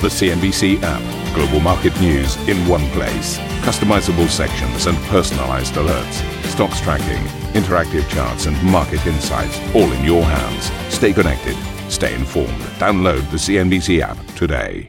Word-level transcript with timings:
The 0.00 0.06
CNBC 0.06 0.80
app. 0.84 1.34
Global 1.34 1.58
market 1.58 2.00
news 2.00 2.36
in 2.48 2.56
one 2.68 2.88
place. 2.90 3.36
Customizable 3.66 4.28
sections 4.28 4.86
and 4.86 4.96
personalized 5.08 5.74
alerts. 5.74 6.44
Stocks 6.44 6.80
tracking, 6.80 7.20
interactive 7.60 8.08
charts, 8.08 8.46
and 8.46 8.62
market 8.62 9.04
insights 9.08 9.58
all 9.74 9.90
in 9.90 10.04
your 10.04 10.22
hands. 10.22 10.70
Stay 10.94 11.12
connected. 11.12 11.56
Stay 11.90 12.14
informed. 12.14 12.60
Download 12.78 13.28
the 13.32 13.38
CNBC 13.38 13.98
app 14.00 14.24
today. 14.36 14.88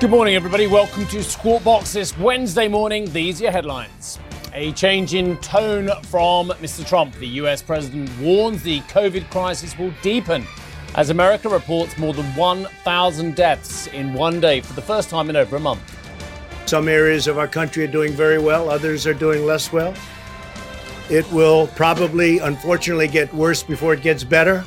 Good 0.00 0.10
morning, 0.10 0.34
everybody. 0.34 0.66
Welcome 0.66 1.06
to 1.06 1.22
Squawk 1.22 1.62
Box 1.62 1.92
this 1.92 2.18
Wednesday 2.18 2.66
morning. 2.66 3.12
These 3.12 3.40
are 3.40 3.44
your 3.44 3.52
headlines. 3.52 4.18
A 4.54 4.72
change 4.72 5.14
in 5.14 5.36
tone 5.36 5.88
from 6.06 6.48
Mr. 6.48 6.84
Trump. 6.84 7.14
The 7.14 7.28
US 7.28 7.62
president 7.62 8.10
warns 8.18 8.64
the 8.64 8.80
COVID 8.80 9.30
crisis 9.30 9.78
will 9.78 9.92
deepen 10.02 10.44
as 10.96 11.10
America 11.10 11.48
reports 11.48 11.98
more 11.98 12.14
than 12.14 12.24
1,000 12.34 13.36
deaths 13.36 13.86
in 13.88 14.14
one 14.14 14.40
day 14.40 14.62
for 14.62 14.72
the 14.72 14.82
first 14.82 15.10
time 15.10 15.28
in 15.28 15.36
over 15.36 15.56
a 15.56 15.60
month. 15.60 15.92
Some 16.64 16.88
areas 16.88 17.28
of 17.28 17.38
our 17.38 17.46
country 17.46 17.84
are 17.84 17.92
doing 17.92 18.12
very 18.12 18.38
well, 18.38 18.70
others 18.70 19.06
are 19.06 19.14
doing 19.14 19.44
less 19.44 19.72
well. 19.72 19.94
It 21.10 21.30
will 21.30 21.68
probably, 21.68 22.38
unfortunately, 22.38 23.08
get 23.08 23.32
worse 23.32 23.62
before 23.62 23.92
it 23.92 24.02
gets 24.02 24.24
better. 24.24 24.64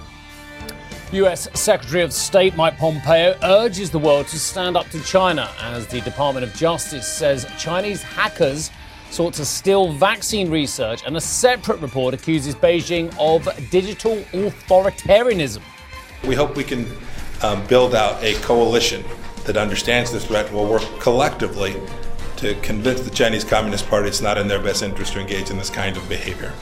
US 1.11 1.49
Secretary 1.59 2.03
of 2.03 2.13
State 2.13 2.55
Mike 2.55 2.77
Pompeo 2.77 3.35
urges 3.41 3.89
the 3.89 3.97
world 3.97 4.27
to 4.27 4.38
stand 4.38 4.77
up 4.77 4.88
to 4.91 5.02
China 5.02 5.49
as 5.59 5.88
the 5.88 5.99
Department 6.02 6.45
of 6.45 6.53
Justice 6.55 7.07
says 7.07 7.47
Chinese 7.57 8.03
hackers 8.03 8.69
sought 9.09 9.33
to 9.33 9.43
steal 9.43 9.91
vaccine 9.91 10.52
research, 10.52 11.02
and 11.07 11.17
a 11.17 11.21
separate 11.21 11.81
report 11.81 12.13
accuses 12.13 12.53
Beijing 12.53 13.11
of 13.17 13.49
digital 13.71 14.17
authoritarianism. 14.33 15.63
We 16.25 16.35
hope 16.35 16.55
we 16.55 16.63
can 16.63 16.85
um, 17.41 17.65
build 17.67 17.95
out 17.95 18.21
a 18.23 18.33
coalition 18.35 19.03
that 19.45 19.57
understands 19.57 20.11
the 20.11 20.19
threat 20.19 20.47
and 20.47 20.55
will 20.55 20.69
work 20.69 20.83
collectively 20.99 21.75
to 22.37 22.55
convince 22.61 23.02
the 23.02 23.09
Chinese 23.09 23.44
Communist 23.44 23.88
Party 23.88 24.07
it's 24.07 24.21
not 24.21 24.38
in 24.38 24.47
their 24.47 24.61
best 24.61 24.83
interest 24.83 25.13
to 25.13 25.19
engage 25.19 25.49
in 25.49 25.57
this 25.57 25.69
kind 25.69 25.97
of 25.97 26.07
behavior. 26.07 26.53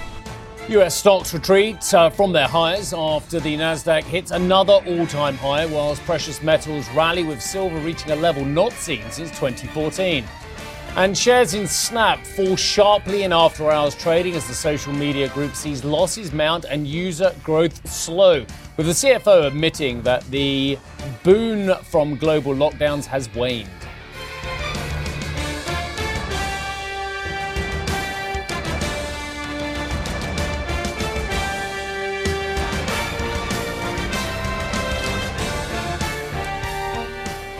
US 0.69 0.95
stocks 0.95 1.33
retreat 1.33 1.93
uh, 1.93 2.09
from 2.09 2.33
their 2.33 2.47
highs 2.47 2.93
after 2.93 3.39
the 3.39 3.55
Nasdaq 3.55 4.03
hits 4.03 4.31
another 4.31 4.73
all-time 4.73 5.37
high, 5.37 5.65
whilst 5.65 6.01
precious 6.03 6.43
metals 6.43 6.89
rally 6.89 7.23
with 7.23 7.41
silver 7.41 7.77
reaching 7.79 8.11
a 8.11 8.15
level 8.15 8.43
not 8.43 8.73
seen 8.73 9.03
since 9.09 9.29
2014. 9.29 10.25
And 10.97 11.15
shares 11.15 11.53
in 11.53 11.67
Snap 11.67 12.25
fall 12.25 12.55
sharply 12.55 13.21
in 13.21 13.31
after 13.31 13.69
hours 13.69 13.93
trading 13.93 14.33
as 14.33 14.47
the 14.47 14.55
social 14.55 14.91
media 14.91 15.29
group 15.29 15.53
sees 15.53 15.83
losses 15.83 16.33
mount 16.33 16.65
and 16.65 16.87
user 16.87 17.35
growth 17.43 17.87
slow, 17.87 18.43
with 18.77 18.87
the 18.87 18.93
CFO 18.93 19.45
admitting 19.45 20.01
that 20.01 20.23
the 20.31 20.75
boon 21.21 21.75
from 21.83 22.15
global 22.15 22.55
lockdowns 22.55 23.05
has 23.05 23.31
waned. 23.35 23.69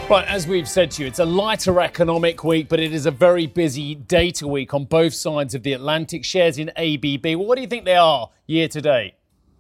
Right, 0.10 0.26
as 0.26 0.48
we've 0.48 0.70
said 0.70 0.92
to 0.92 1.02
you, 1.02 1.08
it's 1.10 1.20
a 1.20 1.26
lighter 1.26 1.82
economic 1.82 2.42
week, 2.46 2.70
but 2.70 2.80
it 2.80 2.94
is 2.94 3.06
a 3.06 3.12
very 3.12 3.46
busy 3.46 3.94
data 3.94 4.48
week 4.48 4.74
on 4.74 4.86
both 4.86 5.14
sides 5.14 5.54
of 5.54 5.64
the 5.64 5.74
Atlantic. 5.74 6.24
Shares 6.24 6.58
in 6.58 6.70
ABB, 6.78 7.26
well, 7.36 7.46
what 7.46 7.56
do 7.56 7.62
you 7.62 7.68
think 7.68 7.84
they 7.84 7.98
are 7.98 8.30
year 8.46 8.70
to 8.70 8.80
date? 8.80 9.16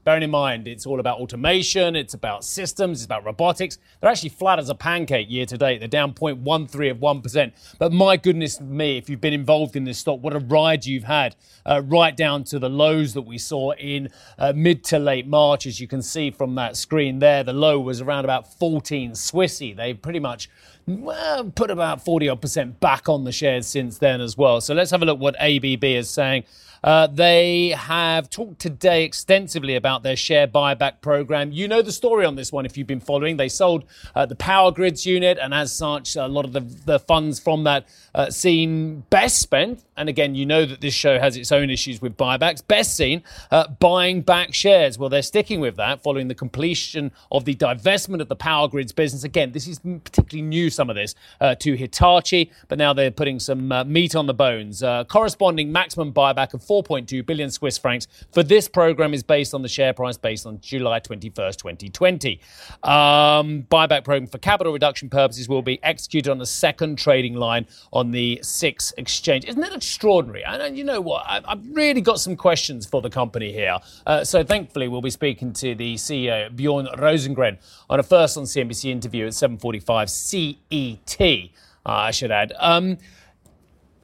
Bearing 0.07 0.23
in 0.23 0.31
mind, 0.31 0.69
it's 0.69 0.85
all 0.85 1.01
about 1.01 1.19
automation, 1.19 1.97
it's 1.97 2.13
about 2.13 2.45
systems, 2.45 2.99
it's 2.99 3.05
about 3.05 3.25
robotics. 3.25 3.77
They're 3.99 4.09
actually 4.09 4.29
flat 4.29 4.57
as 4.57 4.69
a 4.69 4.73
pancake 4.73 5.29
year 5.29 5.45
to 5.45 5.57
date. 5.57 5.79
They're 5.79 5.89
down 5.89 6.13
0.13 6.13 6.91
of 6.91 6.99
1%. 6.99 7.51
But 7.77 7.91
my 7.91 8.15
goodness 8.15 8.61
me, 8.61 8.97
if 8.97 9.09
you've 9.09 9.19
been 9.19 9.33
involved 9.33 9.75
in 9.75 9.83
this 9.83 9.97
stock, 9.97 10.23
what 10.23 10.33
a 10.33 10.39
ride 10.39 10.85
you've 10.85 11.03
had, 11.03 11.35
uh, 11.65 11.81
right 11.83 12.15
down 12.15 12.45
to 12.45 12.57
the 12.57 12.69
lows 12.69 13.15
that 13.15 13.23
we 13.23 13.37
saw 13.37 13.73
in 13.73 14.07
uh, 14.39 14.53
mid 14.55 14.85
to 14.85 14.97
late 14.97 15.27
March, 15.27 15.67
as 15.67 15.81
you 15.81 15.89
can 15.89 16.01
see 16.01 16.31
from 16.31 16.55
that 16.55 16.77
screen 16.77 17.19
there. 17.19 17.43
The 17.43 17.51
low 17.51 17.77
was 17.77 17.99
around 17.99 18.23
about 18.23 18.47
14 18.57 19.11
Swissy. 19.11 19.75
They've 19.75 20.01
pretty 20.01 20.19
much 20.19 20.49
well, 20.87 21.51
put 21.51 21.69
about 21.69 22.05
40 22.05 22.29
odd 22.29 22.41
percent 22.41 22.79
back 22.79 23.09
on 23.09 23.25
the 23.25 23.33
shares 23.33 23.67
since 23.67 23.97
then 23.97 24.21
as 24.21 24.37
well. 24.37 24.61
So 24.61 24.73
let's 24.73 24.91
have 24.91 25.01
a 25.01 25.05
look 25.05 25.19
what 25.19 25.35
ABB 25.37 25.83
is 25.83 26.09
saying. 26.09 26.45
Uh, 26.87 27.05
they 27.05 27.71
have 27.71 28.29
talked 28.29 28.59
today 28.59 29.03
extensively 29.03 29.75
about 29.75 30.03
their 30.03 30.15
share 30.15 30.47
buyback 30.47 31.01
program. 31.01 31.51
You 31.51 31.67
know 31.67 31.81
the 31.81 31.91
story 31.91 32.23
on 32.23 32.35
this 32.35 32.49
one 32.49 32.65
if 32.65 32.77
you've 32.77 32.87
been 32.87 33.01
following. 33.01 33.35
They 33.35 33.49
sold 33.49 33.83
uh, 34.15 34.25
the 34.25 34.37
power 34.37 34.71
grids 34.71 35.05
unit, 35.05 35.37
and 35.37 35.53
as 35.53 35.75
such, 35.75 36.15
a 36.15 36.29
lot 36.29 36.45
of 36.45 36.53
the, 36.53 36.61
the 36.61 36.97
funds 36.97 37.41
from 37.41 37.65
that 37.65 37.89
uh, 38.15 38.29
seen 38.29 39.03
best 39.09 39.41
spent. 39.41 39.83
And 39.97 40.07
again, 40.07 40.33
you 40.33 40.45
know 40.45 40.63
that 40.63 40.79
this 40.79 40.93
show 40.93 41.19
has 41.19 41.35
its 41.35 41.51
own 41.51 41.69
issues 41.69 42.01
with 42.01 42.15
buybacks. 42.15 42.65
Best 42.65 42.95
seen 42.95 43.21
uh, 43.51 43.67
buying 43.67 44.21
back 44.21 44.53
shares. 44.53 44.97
Well, 44.97 45.09
they're 45.09 45.21
sticking 45.23 45.59
with 45.59 45.75
that 45.75 46.01
following 46.01 46.29
the 46.29 46.35
completion 46.35 47.11
of 47.33 47.43
the 47.43 47.55
divestment 47.55 48.21
of 48.21 48.29
the 48.29 48.35
power 48.37 48.69
grids 48.69 48.93
business. 48.93 49.25
Again, 49.25 49.51
this 49.51 49.67
is 49.67 49.79
particularly 49.79 50.47
new, 50.47 50.69
some 50.69 50.89
of 50.89 50.95
this, 50.95 51.15
uh, 51.41 51.55
to 51.55 51.75
Hitachi, 51.75 52.49
but 52.69 52.77
now 52.77 52.93
they're 52.93 53.11
putting 53.11 53.41
some 53.41 53.73
uh, 53.73 53.83
meat 53.83 54.15
on 54.15 54.25
the 54.25 54.33
bones. 54.33 54.81
corresponding 55.09 55.69
maximum 55.69 56.13
buyback 56.13 56.53
of 56.53 56.63
4.2 56.83 57.25
billion 57.25 57.49
Swiss 57.49 57.77
francs 57.77 58.07
for 58.31 58.43
this 58.43 58.67
program 58.67 59.13
is 59.13 59.23
based 59.23 59.53
on 59.53 59.61
the 59.61 59.67
share 59.67 59.93
price 59.93 60.17
based 60.17 60.45
on 60.45 60.59
July 60.61 60.99
21st, 60.99 61.57
2020. 61.57 62.39
Um, 62.83 63.65
buyback 63.69 64.03
program 64.03 64.27
for 64.27 64.37
capital 64.37 64.73
reduction 64.73 65.09
purposes 65.09 65.49
will 65.49 65.61
be 65.61 65.81
executed 65.83 66.29
on 66.29 66.37
the 66.37 66.45
second 66.45 66.97
trading 66.97 67.35
line 67.35 67.65
on 67.91 68.11
the 68.11 68.39
SIX 68.43 68.93
exchange. 68.97 69.45
Isn't 69.45 69.61
that 69.61 69.73
extraordinary? 69.73 70.43
And 70.43 70.77
you 70.77 70.83
know 70.83 71.01
what? 71.01 71.23
I've 71.27 71.65
really 71.71 72.01
got 72.01 72.19
some 72.19 72.35
questions 72.35 72.85
for 72.85 73.01
the 73.01 73.09
company 73.09 73.51
here. 73.51 73.77
Uh, 74.05 74.23
so 74.23 74.43
thankfully, 74.43 74.87
we'll 74.87 75.01
be 75.01 75.09
speaking 75.09 75.53
to 75.53 75.75
the 75.75 75.95
CEO 75.95 76.55
Bjorn 76.55 76.87
Rosengren 76.97 77.57
on 77.89 77.99
a 77.99 78.03
first 78.03 78.37
on 78.37 78.43
CNBC 78.43 78.91
interview 78.91 79.25
at 79.25 79.33
7:45 79.33 80.09
CET. 80.09 81.49
Uh, 81.85 81.89
I 81.89 82.11
should 82.11 82.31
add. 82.31 82.53
Um, 82.59 82.97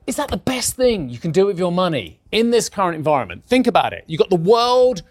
is 0.05 0.15
that 0.17 0.29
the 0.29 0.37
best 0.37 0.75
thing 0.75 1.09
you 1.09 1.17
can 1.17 1.31
do 1.31 1.45
with 1.45 1.57
your 1.57 1.71
money 1.71 2.19
in 2.31 2.51
this 2.51 2.69
current 2.69 2.95
environment? 2.95 3.45
Think 3.45 3.67
about 3.67 3.93
it. 3.93 4.03
You've 4.07 4.19
got 4.19 4.29
the 4.29 4.35
world 4.35 5.01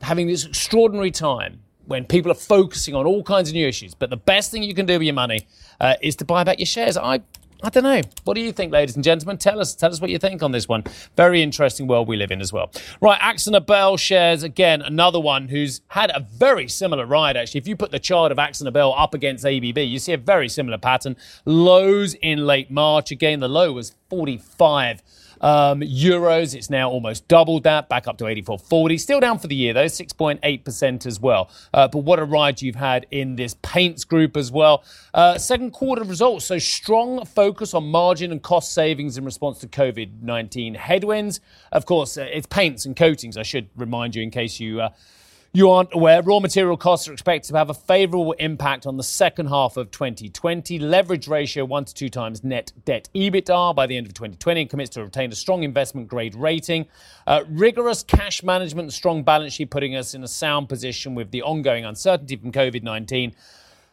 having 0.00 0.26
this 0.26 0.44
extraordinary 0.44 1.10
time 1.10 1.60
when 1.86 2.04
people 2.04 2.30
are 2.30 2.36
focusing 2.36 2.94
on 2.94 3.06
all 3.06 3.22
kinds 3.22 3.48
of 3.48 3.54
new 3.54 3.66
issues, 3.66 3.94
but 3.94 4.10
the 4.10 4.16
best 4.16 4.50
thing 4.50 4.62
you 4.62 4.74
can 4.74 4.86
do 4.86 4.94
with 4.94 5.02
your 5.02 5.14
money 5.14 5.46
uh, 5.80 5.94
is 6.00 6.16
to 6.16 6.24
buy 6.24 6.44
back 6.44 6.58
your 6.58 6.66
shares. 6.66 6.96
I 6.96 7.20
I 7.64 7.68
don't 7.68 7.84
know. 7.84 8.00
What 8.24 8.34
do 8.34 8.40
you 8.40 8.50
think, 8.50 8.72
ladies 8.72 8.96
and 8.96 9.04
gentlemen? 9.04 9.38
Tell 9.38 9.60
us, 9.60 9.74
tell 9.74 9.90
us 9.92 10.00
what 10.00 10.10
you 10.10 10.18
think 10.18 10.42
on 10.42 10.50
this 10.50 10.68
one. 10.68 10.82
Very 11.16 11.42
interesting 11.42 11.86
world 11.86 12.08
we 12.08 12.16
live 12.16 12.32
in 12.32 12.40
as 12.40 12.52
well. 12.52 12.72
Right, 13.00 13.20
AkzoNobel 13.20 14.00
shares 14.00 14.42
again 14.42 14.82
another 14.82 15.20
one 15.20 15.46
who's 15.46 15.80
had 15.88 16.10
a 16.10 16.26
very 16.34 16.66
similar 16.66 17.06
ride. 17.06 17.36
Actually, 17.36 17.60
if 17.60 17.68
you 17.68 17.76
put 17.76 17.92
the 17.92 18.00
chart 18.00 18.32
of 18.32 18.38
AkzoNobel 18.38 18.94
up 18.98 19.14
against 19.14 19.46
ABB, 19.46 19.78
you 19.78 20.00
see 20.00 20.12
a 20.12 20.18
very 20.18 20.48
similar 20.48 20.76
pattern. 20.76 21.16
Lows 21.44 22.14
in 22.14 22.46
late 22.46 22.68
March. 22.68 23.12
Again, 23.12 23.38
the 23.38 23.48
low 23.48 23.72
was 23.72 23.94
45 24.10 25.00
um, 25.42 25.80
euros, 25.80 26.54
it's 26.54 26.70
now 26.70 26.90
almost 26.90 27.28
doubled 27.28 27.64
that, 27.64 27.88
back 27.88 28.06
up 28.06 28.18
to 28.18 28.24
84.40. 28.24 28.98
Still 28.98 29.20
down 29.20 29.38
for 29.38 29.48
the 29.48 29.54
year 29.54 29.74
though, 29.74 29.86
6.8% 29.86 31.06
as 31.06 31.20
well. 31.20 31.50
Uh, 31.74 31.88
but 31.88 31.98
what 31.98 32.18
a 32.18 32.24
ride 32.24 32.62
you've 32.62 32.76
had 32.76 33.06
in 33.10 33.36
this 33.36 33.56
paints 33.62 34.04
group 34.04 34.36
as 34.36 34.50
well. 34.50 34.84
Uh, 35.12 35.36
second 35.38 35.72
quarter 35.72 36.04
results, 36.04 36.44
so 36.44 36.58
strong 36.58 37.24
focus 37.24 37.74
on 37.74 37.84
margin 37.84 38.32
and 38.32 38.42
cost 38.42 38.72
savings 38.72 39.18
in 39.18 39.24
response 39.24 39.58
to 39.58 39.66
COVID 39.66 40.22
19 40.22 40.74
headwinds. 40.74 41.40
Of 41.72 41.86
course, 41.86 42.16
uh, 42.16 42.22
it's 42.22 42.46
paints 42.46 42.86
and 42.86 42.96
coatings, 42.96 43.36
I 43.36 43.42
should 43.42 43.68
remind 43.76 44.14
you 44.14 44.22
in 44.22 44.30
case 44.30 44.60
you 44.60 44.80
uh, 44.80 44.90
you 45.54 45.68
aren't 45.68 45.92
aware, 45.92 46.22
raw 46.22 46.40
material 46.40 46.78
costs 46.78 47.06
are 47.08 47.12
expected 47.12 47.52
to 47.52 47.58
have 47.58 47.68
a 47.68 47.74
favorable 47.74 48.32
impact 48.32 48.86
on 48.86 48.96
the 48.96 49.02
second 49.02 49.48
half 49.48 49.76
of 49.76 49.90
2020. 49.90 50.78
Leverage 50.78 51.28
ratio 51.28 51.66
one 51.66 51.84
to 51.84 51.92
two 51.92 52.08
times 52.08 52.42
net 52.42 52.72
debt 52.86 53.10
EBITDA 53.14 53.74
by 53.74 53.86
the 53.86 53.98
end 53.98 54.06
of 54.06 54.14
2020 54.14 54.62
and 54.62 54.70
commits 54.70 54.90
to 54.90 55.04
retain 55.04 55.30
a 55.30 55.34
strong 55.34 55.62
investment 55.62 56.08
grade 56.08 56.34
rating. 56.34 56.86
Uh, 57.26 57.44
rigorous 57.50 58.02
cash 58.02 58.42
management 58.42 58.94
strong 58.94 59.22
balance 59.22 59.52
sheet 59.52 59.68
putting 59.68 59.94
us 59.94 60.14
in 60.14 60.24
a 60.24 60.28
sound 60.28 60.70
position 60.70 61.14
with 61.14 61.30
the 61.32 61.42
ongoing 61.42 61.84
uncertainty 61.84 62.36
from 62.36 62.50
COVID 62.50 62.82
19 62.82 63.34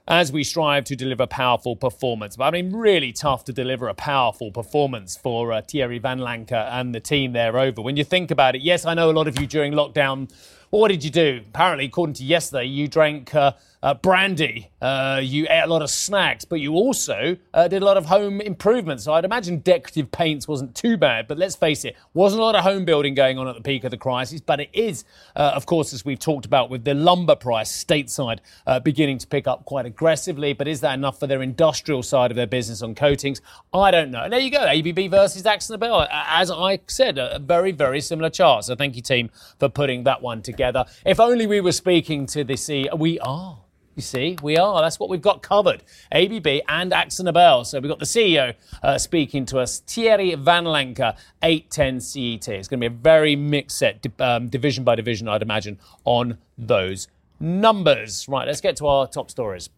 as 0.09 0.31
we 0.31 0.43
strive 0.43 0.83
to 0.85 0.95
deliver 0.95 1.27
powerful 1.27 1.75
performance. 1.75 2.35
But 2.35 2.45
I 2.45 2.51
mean, 2.51 2.75
really 2.75 3.13
tough 3.13 3.45
to 3.45 3.53
deliver 3.53 3.87
a 3.87 3.93
powerful 3.93 4.51
performance 4.51 5.15
for 5.15 5.53
uh, 5.53 5.61
Thierry 5.61 5.99
Vanlancker 5.99 6.67
and 6.71 6.93
the 6.93 6.99
team 6.99 7.33
there 7.33 7.57
over. 7.59 7.81
When 7.81 7.95
you 7.95 8.03
think 8.03 8.31
about 8.31 8.55
it, 8.55 8.61
yes, 8.63 8.85
I 8.85 8.95
know 8.95 9.11
a 9.11 9.13
lot 9.13 9.27
of 9.27 9.39
you 9.39 9.45
during 9.45 9.73
lockdown 9.73 10.29
Well, 10.71 10.81
what 10.81 10.89
did 10.89 11.03
you 11.03 11.09
do? 11.09 11.41
Apparently, 11.47 11.85
according 11.85 12.13
to 12.15 12.23
yesterday, 12.23 12.65
you 12.65 12.87
drank 12.87 13.33
uh, 13.35 13.53
uh, 13.81 13.93
brandy, 13.93 14.69
uh, 14.81 15.21
you 15.23 15.47
ate 15.49 15.61
a 15.61 15.67
lot 15.67 15.81
of 15.81 15.89
snacks, 15.89 16.43
but 16.43 16.59
you 16.59 16.73
also 16.73 17.37
uh, 17.53 17.67
did 17.67 17.81
a 17.81 17.85
lot 17.85 17.95
of 17.95 18.05
home 18.05 18.41
improvements. 18.41 19.05
So 19.05 19.13
I'd 19.13 19.23
imagine 19.23 19.59
decorative 19.59 20.11
paints 20.11 20.47
wasn't 20.49 20.75
too 20.75 20.97
bad, 20.97 21.27
but 21.27 21.37
let's 21.37 21.55
face 21.55 21.85
it, 21.85 21.95
wasn't 22.13 22.41
a 22.41 22.43
lot 22.43 22.55
of 22.55 22.63
home 22.63 22.83
building 22.83 23.13
going 23.13 23.37
on 23.37 23.47
at 23.47 23.55
the 23.55 23.61
peak 23.61 23.85
of 23.85 23.91
the 23.91 23.97
crisis. 23.97 24.41
But 24.41 24.59
it 24.59 24.69
is, 24.73 25.05
uh, 25.35 25.53
of 25.55 25.65
course, 25.65 25.93
as 25.93 26.03
we've 26.03 26.19
talked 26.19 26.45
about, 26.45 26.69
with 26.69 26.83
the 26.83 26.93
lumber 26.93 27.37
price 27.37 27.71
stateside 27.71 28.39
uh, 28.67 28.81
beginning 28.81 29.17
to 29.19 29.27
pick 29.27 29.47
up 29.47 29.63
quite 29.63 29.85
aggressively. 29.85 30.51
But 30.51 30.67
is 30.67 30.81
that 30.81 30.93
enough 30.95 31.17
for 31.17 31.27
their 31.27 31.41
industrial 31.41 32.03
side 32.03 32.31
of 32.31 32.35
their 32.35 32.47
business 32.47 32.81
on 32.81 32.95
coatings? 32.95 33.41
I 33.73 33.91
don't 33.91 34.11
know. 34.11 34.23
And 34.23 34.33
there 34.33 34.41
you 34.41 34.51
go, 34.51 34.65
ABB 34.65 35.09
versus 35.09 35.43
AkzoNobel. 35.43 36.05
As 36.11 36.51
I 36.51 36.79
said, 36.87 37.17
a 37.17 37.39
very, 37.39 37.71
very 37.71 38.01
similar 38.01 38.29
chart. 38.29 38.65
So 38.65 38.75
thank 38.75 38.97
you, 38.97 39.01
team, 39.01 39.29
for 39.57 39.69
putting 39.69 40.03
that 40.03 40.21
one 40.21 40.41
together. 40.41 40.83
If 41.05 41.21
only 41.21 41.47
we 41.47 41.61
were 41.61 41.71
speaking 41.71 42.25
to 42.27 42.43
the 42.43 42.55
CEO. 42.55 42.97
We 42.97 43.19
are. 43.19 43.59
You 43.95 44.01
see, 44.01 44.37
we 44.41 44.57
are. 44.57 44.81
That's 44.81 44.99
what 44.99 45.09
we've 45.09 45.21
got 45.21 45.41
covered. 45.41 45.83
ABB 46.11 46.47
and 46.67 46.91
AkzoNobel. 46.91 47.65
So 47.65 47.79
we've 47.79 47.89
got 47.89 47.99
the 47.99 48.05
CEO 48.05 48.53
uh, 48.81 48.97
speaking 48.97 49.45
to 49.47 49.59
us, 49.59 49.79
Thierry 49.79 50.31
Vanlancker, 50.31 51.17
810 51.43 51.99
CET. 51.99 52.47
It's 52.47 52.67
going 52.67 52.79
to 52.79 52.89
be 52.89 52.95
a 52.95 52.97
very 52.97 53.35
mixed 53.35 53.77
set, 53.77 54.05
um, 54.19 54.47
division 54.47 54.83
by 54.83 54.95
division, 54.95 55.27
I'd 55.27 55.41
imagine, 55.41 55.79
on 56.05 56.37
those 56.57 57.07
numbers. 57.39 58.25
Right, 58.29 58.47
let's 58.47 58.61
get 58.61 58.77
to 58.77 58.87
our 58.87 59.07
top 59.07 59.29
stories. 59.29 59.69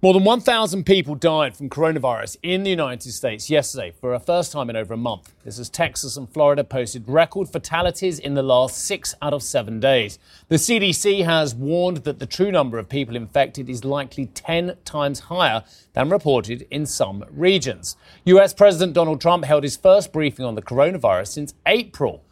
More 0.00 0.14
than 0.14 0.22
1,000 0.22 0.86
people 0.86 1.16
died 1.16 1.56
from 1.56 1.68
coronavirus 1.68 2.36
in 2.44 2.62
the 2.62 2.70
United 2.70 3.10
States 3.10 3.50
yesterday 3.50 3.90
for 3.90 4.14
a 4.14 4.20
first 4.20 4.52
time 4.52 4.70
in 4.70 4.76
over 4.76 4.94
a 4.94 4.96
month. 4.96 5.34
This 5.42 5.58
as 5.58 5.68
Texas 5.68 6.16
and 6.16 6.32
Florida 6.32 6.62
posted 6.62 7.08
record 7.08 7.48
fatalities 7.48 8.20
in 8.20 8.34
the 8.34 8.42
last 8.44 8.78
six 8.78 9.16
out 9.20 9.32
of 9.32 9.42
seven 9.42 9.80
days. 9.80 10.20
The 10.46 10.54
CDC 10.54 11.24
has 11.24 11.52
warned 11.52 12.04
that 12.04 12.20
the 12.20 12.26
true 12.26 12.52
number 12.52 12.78
of 12.78 12.88
people 12.88 13.16
infected 13.16 13.68
is 13.68 13.84
likely 13.84 14.26
10 14.26 14.76
times 14.84 15.18
higher 15.18 15.64
than 15.94 16.10
reported 16.10 16.68
in 16.70 16.86
some 16.86 17.24
regions. 17.28 17.96
US 18.26 18.54
President 18.54 18.92
Donald 18.92 19.20
Trump 19.20 19.46
held 19.46 19.64
his 19.64 19.76
first 19.76 20.12
briefing 20.12 20.44
on 20.44 20.54
the 20.54 20.62
coronavirus 20.62 21.26
since 21.26 21.54
April 21.66 22.22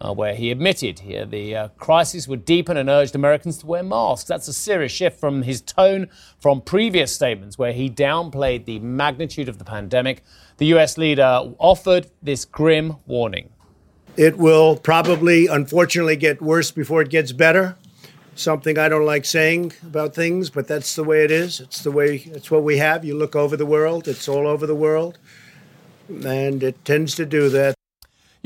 uh, 0.00 0.12
where 0.12 0.34
he 0.34 0.50
admitted 0.50 1.00
here 1.00 1.24
the 1.24 1.56
uh, 1.56 1.68
crisis 1.78 2.28
would 2.28 2.44
deepen 2.44 2.76
and 2.76 2.88
urged 2.88 3.14
Americans 3.14 3.58
to 3.58 3.66
wear 3.66 3.82
masks. 3.82 4.28
That's 4.28 4.48
a 4.48 4.52
serious 4.52 4.92
shift 4.92 5.18
from 5.18 5.42
his 5.42 5.60
tone 5.60 6.08
from 6.38 6.60
previous 6.60 7.14
statements, 7.14 7.58
where 7.58 7.72
he 7.72 7.88
downplayed 7.88 8.66
the 8.66 8.78
magnitude 8.80 9.48
of 9.48 9.58
the 9.58 9.64
pandemic. 9.64 10.22
The 10.58 10.66
US 10.66 10.98
leader 10.98 11.52
offered 11.58 12.10
this 12.22 12.44
grim 12.44 12.96
warning. 13.06 13.50
It 14.16 14.38
will 14.38 14.76
probably, 14.76 15.46
unfortunately, 15.46 16.16
get 16.16 16.40
worse 16.40 16.70
before 16.70 17.02
it 17.02 17.10
gets 17.10 17.32
better. 17.32 17.76
Something 18.34 18.78
I 18.78 18.88
don't 18.88 19.04
like 19.04 19.24
saying 19.24 19.72
about 19.82 20.14
things, 20.14 20.50
but 20.50 20.68
that's 20.68 20.94
the 20.94 21.04
way 21.04 21.24
it 21.24 21.30
is. 21.30 21.60
It's 21.60 21.82
the 21.82 21.90
way, 21.90 22.22
it's 22.26 22.50
what 22.50 22.62
we 22.62 22.78
have. 22.78 23.04
You 23.04 23.16
look 23.16 23.34
over 23.34 23.56
the 23.56 23.66
world, 23.66 24.08
it's 24.08 24.28
all 24.28 24.46
over 24.46 24.66
the 24.66 24.74
world, 24.74 25.18
and 26.08 26.62
it 26.62 26.82
tends 26.84 27.14
to 27.16 27.24
do 27.24 27.48
that. 27.50 27.75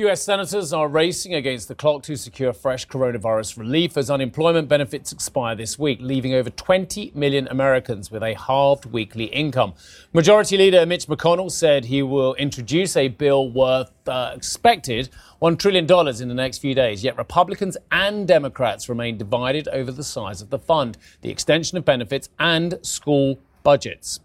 US 0.01 0.23
senators 0.23 0.73
are 0.73 0.89
racing 0.89 1.35
against 1.35 1.69
the 1.69 1.75
clock 1.75 2.03
to 2.05 2.17
secure 2.17 2.55
fresh 2.55 2.87
coronavirus 2.89 3.59
relief 3.59 3.99
as 3.99 4.11
unemployment 4.11 4.67
benefits 4.67 5.13
expire 5.13 5.55
this 5.55 5.79
week, 5.79 5.99
leaving 6.01 6.33
over 6.33 6.49
20 6.49 7.13
million 7.15 7.47
Americans 7.49 8.11
with 8.11 8.23
a 8.23 8.33
halved 8.33 8.87
weekly 8.87 9.25
income. 9.27 9.75
Majority 10.15 10.57
Leader 10.57 10.87
Mitch 10.87 11.07
McConnell 11.07 11.51
said 11.51 11.85
he 11.85 12.03
will 12.03 12.35
introduce 12.37 12.97
a 12.97 13.09
bill 13.09 13.51
worth 13.51 13.93
uh, 14.09 14.33
expected 14.35 15.11
$1 15.43 15.59
trillion 15.59 15.85
in 15.85 16.29
the 16.29 16.35
next 16.35 16.59
few 16.59 16.75
days. 16.75 17.05
Yet 17.05 17.19
Republicans 17.19 17.77
and 17.93 18.27
Democrats 18.27 18.89
remain 18.89 19.19
divided 19.19 19.69
over 19.69 19.93
the 19.93 20.05
size 20.05 20.41
of 20.41 20.49
the 20.49 20.59
fund, 20.59 20.97
the 21.21 21.31
extension 21.31 21.77
of 21.77 21.85
benefits, 21.85 22.31
and 22.39 22.79
school 22.83 23.39
budgets. 23.63 24.21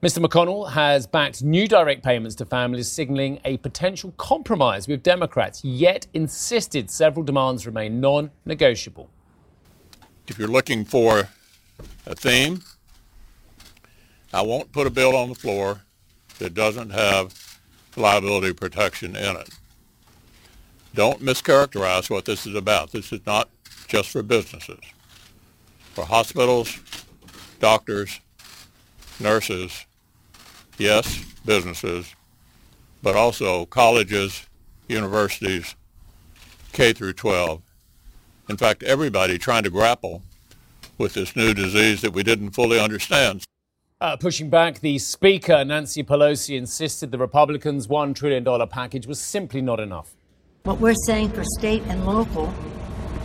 Mr. 0.00 0.24
McConnell 0.24 0.70
has 0.70 1.08
backed 1.08 1.42
new 1.42 1.66
direct 1.66 2.04
payments 2.04 2.36
to 2.36 2.44
families, 2.44 2.88
signaling 2.88 3.40
a 3.44 3.56
potential 3.56 4.14
compromise 4.16 4.86
with 4.86 5.02
Democrats, 5.02 5.64
yet 5.64 6.06
insisted 6.14 6.88
several 6.88 7.24
demands 7.24 7.66
remain 7.66 8.00
non 8.00 8.30
negotiable. 8.44 9.10
If 10.28 10.38
you're 10.38 10.46
looking 10.46 10.84
for 10.84 11.28
a 12.06 12.14
theme, 12.14 12.62
I 14.32 14.42
won't 14.42 14.70
put 14.70 14.86
a 14.86 14.90
bill 14.90 15.16
on 15.16 15.30
the 15.30 15.34
floor 15.34 15.80
that 16.38 16.54
doesn't 16.54 16.90
have 16.90 17.60
liability 17.96 18.52
protection 18.52 19.16
in 19.16 19.36
it. 19.36 19.48
Don't 20.94 21.20
mischaracterize 21.20 22.08
what 22.08 22.24
this 22.24 22.46
is 22.46 22.54
about. 22.54 22.92
This 22.92 23.12
is 23.12 23.26
not 23.26 23.48
just 23.88 24.10
for 24.10 24.22
businesses. 24.22 24.78
For 25.94 26.04
hospitals, 26.04 26.78
doctors, 27.58 28.20
nurses, 29.18 29.86
yes, 30.78 31.24
businesses, 31.44 32.14
but 33.02 33.16
also 33.16 33.66
colleges, 33.66 34.46
universities, 34.88 35.74
K 36.72 36.92
through 36.92 37.14
12. 37.14 37.62
In 38.48 38.56
fact, 38.56 38.82
everybody 38.82 39.38
trying 39.38 39.64
to 39.64 39.70
grapple 39.70 40.22
with 40.96 41.14
this 41.14 41.36
new 41.36 41.54
disease 41.54 42.00
that 42.00 42.12
we 42.12 42.22
didn't 42.22 42.50
fully 42.50 42.80
understand. 42.80 43.44
Uh, 44.00 44.16
pushing 44.16 44.48
back, 44.48 44.80
the 44.80 44.98
Speaker, 44.98 45.64
Nancy 45.64 46.04
Pelosi, 46.04 46.56
insisted 46.56 47.10
the 47.10 47.18
Republicans' 47.18 47.88
$1 47.88 48.14
trillion 48.14 48.68
package 48.68 49.06
was 49.06 49.20
simply 49.20 49.60
not 49.60 49.80
enough. 49.80 50.14
What 50.62 50.80
we're 50.80 50.94
saying 50.94 51.30
for 51.30 51.42
state 51.44 51.82
and 51.88 52.06
local, 52.06 52.52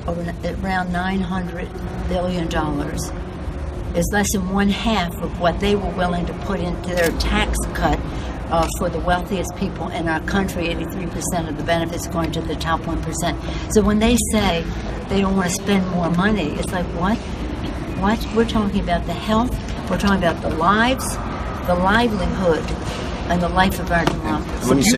are 0.08 0.14
around 0.14 0.92
$900 0.92 2.10
billion 2.10 2.50
is 3.96 4.10
less 4.12 4.32
than 4.34 4.50
one 4.50 4.70
half 4.70 5.14
of 5.22 5.40
what 5.40 5.60
they 5.60 5.76
were 5.76 5.92
willing 5.92 6.26
to 6.26 6.34
put 6.46 6.60
into 6.60 6.90
their 6.90 7.12
tax 7.20 7.58
cut 7.74 8.00
uh, 8.50 8.68
for 8.78 8.90
the 8.90 9.00
wealthiest 9.00 9.56
people 9.56 9.90
in 9.90 10.08
our 10.08 10.20
country. 10.22 10.68
83% 10.68 11.50
of 11.50 11.58
the 11.58 11.64
benefits 11.64 12.08
going 12.08 12.32
to 12.32 12.42
the 12.42 12.56
top 12.56 12.82
1%. 12.82 13.74
So 13.74 13.82
when 13.82 14.00
they 14.00 14.18
say 14.32 14.64
they 15.10 15.22
don't 15.22 15.36
want 15.36 15.50
to 15.50 15.56
spend 15.56 15.88
more 15.92 16.10
money, 16.12 16.52
it's 16.52 16.72
like, 16.72 16.86
what? 17.00 17.18
What? 18.00 18.36
We're 18.36 18.48
talking 18.48 18.82
about 18.82 19.06
the 19.06 19.14
health, 19.14 19.52
we're 19.90 20.00
talking 20.00 20.18
about 20.18 20.42
the 20.42 20.50
lives, 20.50 21.16
the 21.68 21.76
livelihood, 21.76 22.64
and 23.30 23.42
the 23.42 23.50
life 23.50 23.80
of 23.80 23.92
our 23.92 24.06
democracy. 24.06 24.98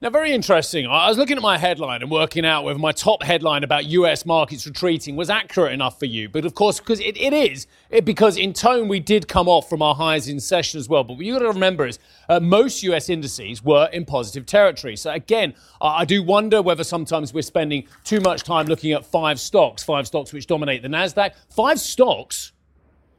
Now, 0.00 0.10
very 0.10 0.30
interesting. 0.30 0.86
I 0.86 1.08
was 1.08 1.18
looking 1.18 1.36
at 1.36 1.42
my 1.42 1.58
headline 1.58 2.02
and 2.02 2.10
working 2.10 2.46
out 2.46 2.62
whether 2.62 2.78
my 2.78 2.92
top 2.92 3.24
headline 3.24 3.64
about 3.64 3.84
US 3.86 4.24
markets 4.24 4.64
retreating 4.64 5.16
was 5.16 5.28
accurate 5.28 5.72
enough 5.72 5.98
for 5.98 6.06
you. 6.06 6.28
But 6.28 6.44
of 6.44 6.54
course, 6.54 6.78
because 6.78 7.00
it, 7.00 7.16
it 7.16 7.32
is, 7.32 7.66
it, 7.90 8.04
because 8.04 8.36
in 8.36 8.52
tone 8.52 8.86
we 8.86 9.00
did 9.00 9.26
come 9.26 9.48
off 9.48 9.68
from 9.68 9.82
our 9.82 9.96
highs 9.96 10.28
in 10.28 10.38
session 10.38 10.78
as 10.78 10.88
well. 10.88 11.02
But 11.02 11.16
what 11.16 11.26
you 11.26 11.32
got 11.32 11.40
to 11.40 11.48
remember 11.48 11.84
is 11.84 11.98
uh, 12.28 12.38
most 12.38 12.80
US 12.84 13.08
indices 13.08 13.64
were 13.64 13.88
in 13.92 14.04
positive 14.04 14.46
territory. 14.46 14.94
So 14.94 15.10
again, 15.10 15.54
I 15.80 16.04
do 16.04 16.22
wonder 16.22 16.62
whether 16.62 16.84
sometimes 16.84 17.34
we're 17.34 17.42
spending 17.42 17.88
too 18.04 18.20
much 18.20 18.44
time 18.44 18.66
looking 18.66 18.92
at 18.92 19.04
five 19.04 19.40
stocks, 19.40 19.82
five 19.82 20.06
stocks 20.06 20.32
which 20.32 20.46
dominate 20.46 20.82
the 20.82 20.88
Nasdaq, 20.88 21.32
five 21.50 21.80
stocks, 21.80 22.52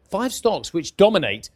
five 0.09 0.31
stocks 0.31 0.71
which 0.71 0.95
dominate 0.95 1.49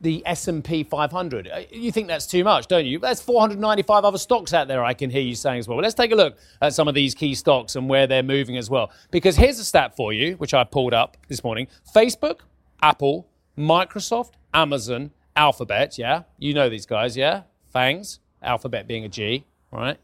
the 0.00 0.22
S&P 0.26 0.84
500. 0.84 1.48
Uh, 1.48 1.60
you 1.70 1.90
think 1.90 2.06
that's 2.06 2.26
too 2.26 2.44
much, 2.44 2.68
don't 2.68 2.86
you? 2.86 2.98
There's 2.98 3.20
495 3.20 4.04
other 4.04 4.18
stocks 4.18 4.54
out 4.54 4.68
there 4.68 4.84
I 4.84 4.94
can 4.94 5.10
hear 5.10 5.22
you 5.22 5.34
saying 5.34 5.58
as 5.58 5.68
well. 5.68 5.78
Let's 5.78 5.94
take 5.94 6.12
a 6.12 6.14
look 6.14 6.36
at 6.62 6.74
some 6.74 6.86
of 6.88 6.94
these 6.94 7.14
key 7.14 7.34
stocks 7.34 7.74
and 7.74 7.88
where 7.88 8.06
they're 8.06 8.22
moving 8.22 8.56
as 8.56 8.70
well. 8.70 8.92
Because 9.10 9.36
here's 9.36 9.58
a 9.58 9.64
stat 9.64 9.96
for 9.96 10.12
you, 10.12 10.34
which 10.34 10.54
I 10.54 10.64
pulled 10.64 10.94
up 10.94 11.16
this 11.28 11.42
morning. 11.42 11.66
Facebook, 11.94 12.40
Apple, 12.80 13.28
Microsoft, 13.56 14.32
Amazon, 14.54 15.10
Alphabet, 15.34 15.98
yeah? 15.98 16.22
You 16.38 16.54
know 16.54 16.68
these 16.68 16.86
guys, 16.86 17.16
yeah? 17.16 17.42
Fangs, 17.72 18.20
Alphabet 18.42 18.86
being 18.86 19.04
a 19.04 19.08
G, 19.08 19.46
right? 19.72 19.98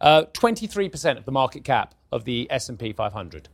Uh, 0.00 0.24
23% 0.32 1.18
of 1.18 1.24
the 1.24 1.32
market 1.32 1.64
cap 1.64 1.94
of 2.12 2.24
the 2.24 2.46
S&P 2.50 2.92
500. 2.92 3.48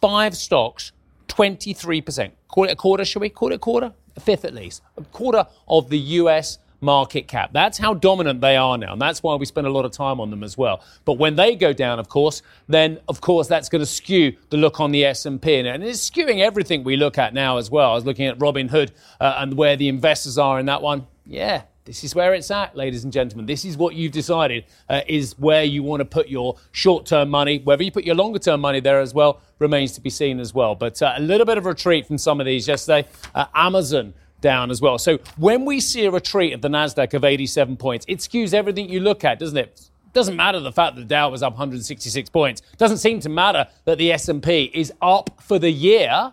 Five 0.00 0.36
stocks, 0.36 0.92
23%. 1.28 2.32
Call 2.48 2.64
it 2.64 2.70
a 2.70 2.76
quarter, 2.76 3.04
shall 3.04 3.20
we? 3.20 3.30
Call 3.30 3.52
it 3.52 3.56
a 3.56 3.58
quarter? 3.58 3.92
A 4.16 4.20
fifth 4.20 4.44
at 4.44 4.54
least, 4.54 4.82
a 4.96 5.02
quarter 5.02 5.46
of 5.68 5.88
the 5.88 5.98
US 5.98 6.58
market 6.82 7.28
cap. 7.28 7.50
That's 7.52 7.78
how 7.78 7.94
dominant 7.94 8.40
they 8.40 8.56
are 8.56 8.76
now, 8.76 8.92
and 8.92 9.00
that's 9.00 9.22
why 9.22 9.36
we 9.36 9.46
spend 9.46 9.66
a 9.66 9.70
lot 9.70 9.84
of 9.84 9.92
time 9.92 10.20
on 10.20 10.30
them 10.30 10.42
as 10.42 10.58
well. 10.58 10.82
But 11.04 11.14
when 11.14 11.36
they 11.36 11.54
go 11.54 11.72
down, 11.72 11.98
of 11.98 12.08
course, 12.08 12.42
then 12.68 12.98
of 13.08 13.20
course 13.20 13.46
that's 13.46 13.68
going 13.68 13.80
to 13.80 13.86
skew 13.86 14.36
the 14.50 14.56
look 14.56 14.80
on 14.80 14.90
the 14.90 15.04
S&P, 15.04 15.60
and 15.60 15.84
it's 15.84 16.10
skewing 16.10 16.40
everything 16.40 16.84
we 16.84 16.96
look 16.96 17.18
at 17.18 17.32
now 17.32 17.56
as 17.56 17.70
well. 17.70 17.92
I 17.92 17.94
was 17.94 18.04
looking 18.04 18.26
at 18.26 18.38
Robinhood 18.38 18.90
uh, 19.20 19.36
and 19.38 19.54
where 19.54 19.76
the 19.76 19.88
investors 19.88 20.36
are 20.36 20.58
in 20.58 20.66
that 20.66 20.82
one. 20.82 21.06
Yeah, 21.24 21.62
this 21.84 22.04
is 22.04 22.14
where 22.14 22.32
it's 22.32 22.50
at, 22.50 22.76
ladies 22.76 23.02
and 23.02 23.12
gentlemen. 23.12 23.46
This 23.46 23.64
is 23.64 23.76
what 23.76 23.94
you've 23.94 24.12
decided 24.12 24.64
uh, 24.88 25.00
is 25.08 25.36
where 25.38 25.64
you 25.64 25.82
want 25.82 26.00
to 26.00 26.04
put 26.04 26.28
your 26.28 26.56
short 26.70 27.06
term 27.06 27.28
money. 27.28 27.58
Whether 27.58 27.82
you 27.82 27.90
put 27.90 28.04
your 28.04 28.14
longer 28.14 28.38
term 28.38 28.60
money 28.60 28.78
there 28.78 29.00
as 29.00 29.12
well 29.12 29.40
remains 29.58 29.92
to 29.92 30.00
be 30.00 30.10
seen 30.10 30.38
as 30.38 30.54
well. 30.54 30.76
But 30.76 31.02
uh, 31.02 31.14
a 31.16 31.20
little 31.20 31.44
bit 31.44 31.58
of 31.58 31.64
retreat 31.64 32.06
from 32.06 32.18
some 32.18 32.38
of 32.38 32.46
these 32.46 32.68
yesterday. 32.68 33.08
Uh, 33.34 33.46
Amazon 33.54 34.14
down 34.40 34.70
as 34.70 34.80
well. 34.80 34.98
So 34.98 35.18
when 35.36 35.64
we 35.64 35.80
see 35.80 36.04
a 36.04 36.10
retreat 36.10 36.52
of 36.52 36.62
the 36.62 36.68
Nasdaq 36.68 37.14
of 37.14 37.24
87 37.24 37.76
points, 37.76 38.04
it 38.08 38.18
skews 38.18 38.54
everything 38.54 38.88
you 38.88 39.00
look 39.00 39.24
at, 39.24 39.38
doesn't 39.38 39.56
it? 39.56 39.88
Doesn't 40.12 40.36
matter 40.36 40.60
the 40.60 40.72
fact 40.72 40.96
that 40.96 41.02
the 41.02 41.06
Dow 41.06 41.30
was 41.30 41.42
up 41.42 41.54
166 41.54 42.28
points. 42.28 42.60
Doesn't 42.76 42.98
seem 42.98 43.20
to 43.20 43.28
matter 43.28 43.66
that 43.86 43.98
the 43.98 44.12
S&P 44.12 44.70
is 44.74 44.92
up 45.00 45.30
for 45.40 45.58
the 45.58 45.70
year 45.70 46.32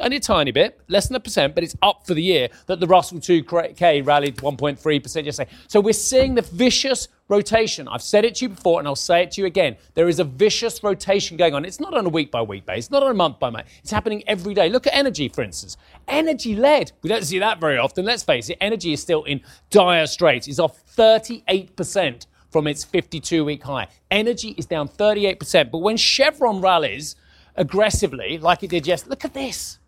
only 0.00 0.16
a 0.16 0.20
tiny 0.20 0.52
bit, 0.52 0.80
less 0.88 1.08
than 1.08 1.16
a 1.16 1.20
percent, 1.20 1.54
but 1.54 1.64
it's 1.64 1.76
up 1.82 2.06
for 2.06 2.14
the 2.14 2.22
year 2.22 2.48
that 2.66 2.80
the 2.80 2.86
Russell 2.86 3.18
2K 3.18 4.06
rallied 4.06 4.36
1.3% 4.36 5.24
yesterday. 5.24 5.50
So 5.68 5.80
we're 5.80 5.92
seeing 5.92 6.34
the 6.34 6.42
vicious 6.42 7.08
rotation. 7.28 7.88
I've 7.88 8.02
said 8.02 8.24
it 8.24 8.36
to 8.36 8.44
you 8.44 8.48
before 8.50 8.78
and 8.78 8.86
I'll 8.88 8.96
say 8.96 9.22
it 9.22 9.32
to 9.32 9.40
you 9.40 9.46
again. 9.46 9.76
There 9.94 10.08
is 10.08 10.18
a 10.18 10.24
vicious 10.24 10.82
rotation 10.82 11.36
going 11.36 11.54
on. 11.54 11.64
It's 11.64 11.80
not 11.80 11.94
on 11.94 12.06
a 12.06 12.08
week 12.08 12.30
by 12.30 12.42
week 12.42 12.66
basis, 12.66 12.90
not 12.90 13.02
on 13.02 13.10
a 13.10 13.14
month 13.14 13.38
by 13.38 13.50
month. 13.50 13.66
It's 13.80 13.90
happening 13.90 14.22
every 14.26 14.54
day. 14.54 14.68
Look 14.68 14.86
at 14.86 14.94
energy, 14.94 15.28
for 15.28 15.42
instance. 15.42 15.76
Energy 16.08 16.54
led. 16.54 16.92
We 17.02 17.08
don't 17.08 17.24
see 17.24 17.38
that 17.38 17.60
very 17.60 17.78
often. 17.78 18.04
Let's 18.04 18.22
face 18.22 18.50
it, 18.50 18.58
energy 18.60 18.92
is 18.92 19.00
still 19.00 19.24
in 19.24 19.40
dire 19.70 20.06
straits. 20.06 20.46
It's 20.48 20.58
off 20.58 20.84
38% 20.96 22.26
from 22.50 22.66
its 22.66 22.84
52 22.84 23.44
week 23.44 23.62
high. 23.62 23.88
Energy 24.10 24.54
is 24.58 24.66
down 24.66 24.88
38%. 24.88 25.70
But 25.70 25.78
when 25.78 25.96
Chevron 25.96 26.60
rallies 26.60 27.16
aggressively, 27.56 28.38
like 28.38 28.62
it 28.62 28.70
did 28.70 28.86
yesterday, 28.86 29.10
look 29.10 29.24
at 29.24 29.34
this. 29.34 29.78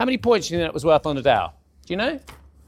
How 0.00 0.06
many 0.06 0.16
points 0.16 0.48
do 0.48 0.54
you 0.54 0.60
think 0.60 0.68
that 0.68 0.72
was 0.72 0.86
worth 0.86 1.04
on 1.04 1.14
the 1.14 1.20
Dow? 1.20 1.52
Do 1.84 1.92
you 1.92 1.98
know? 1.98 2.18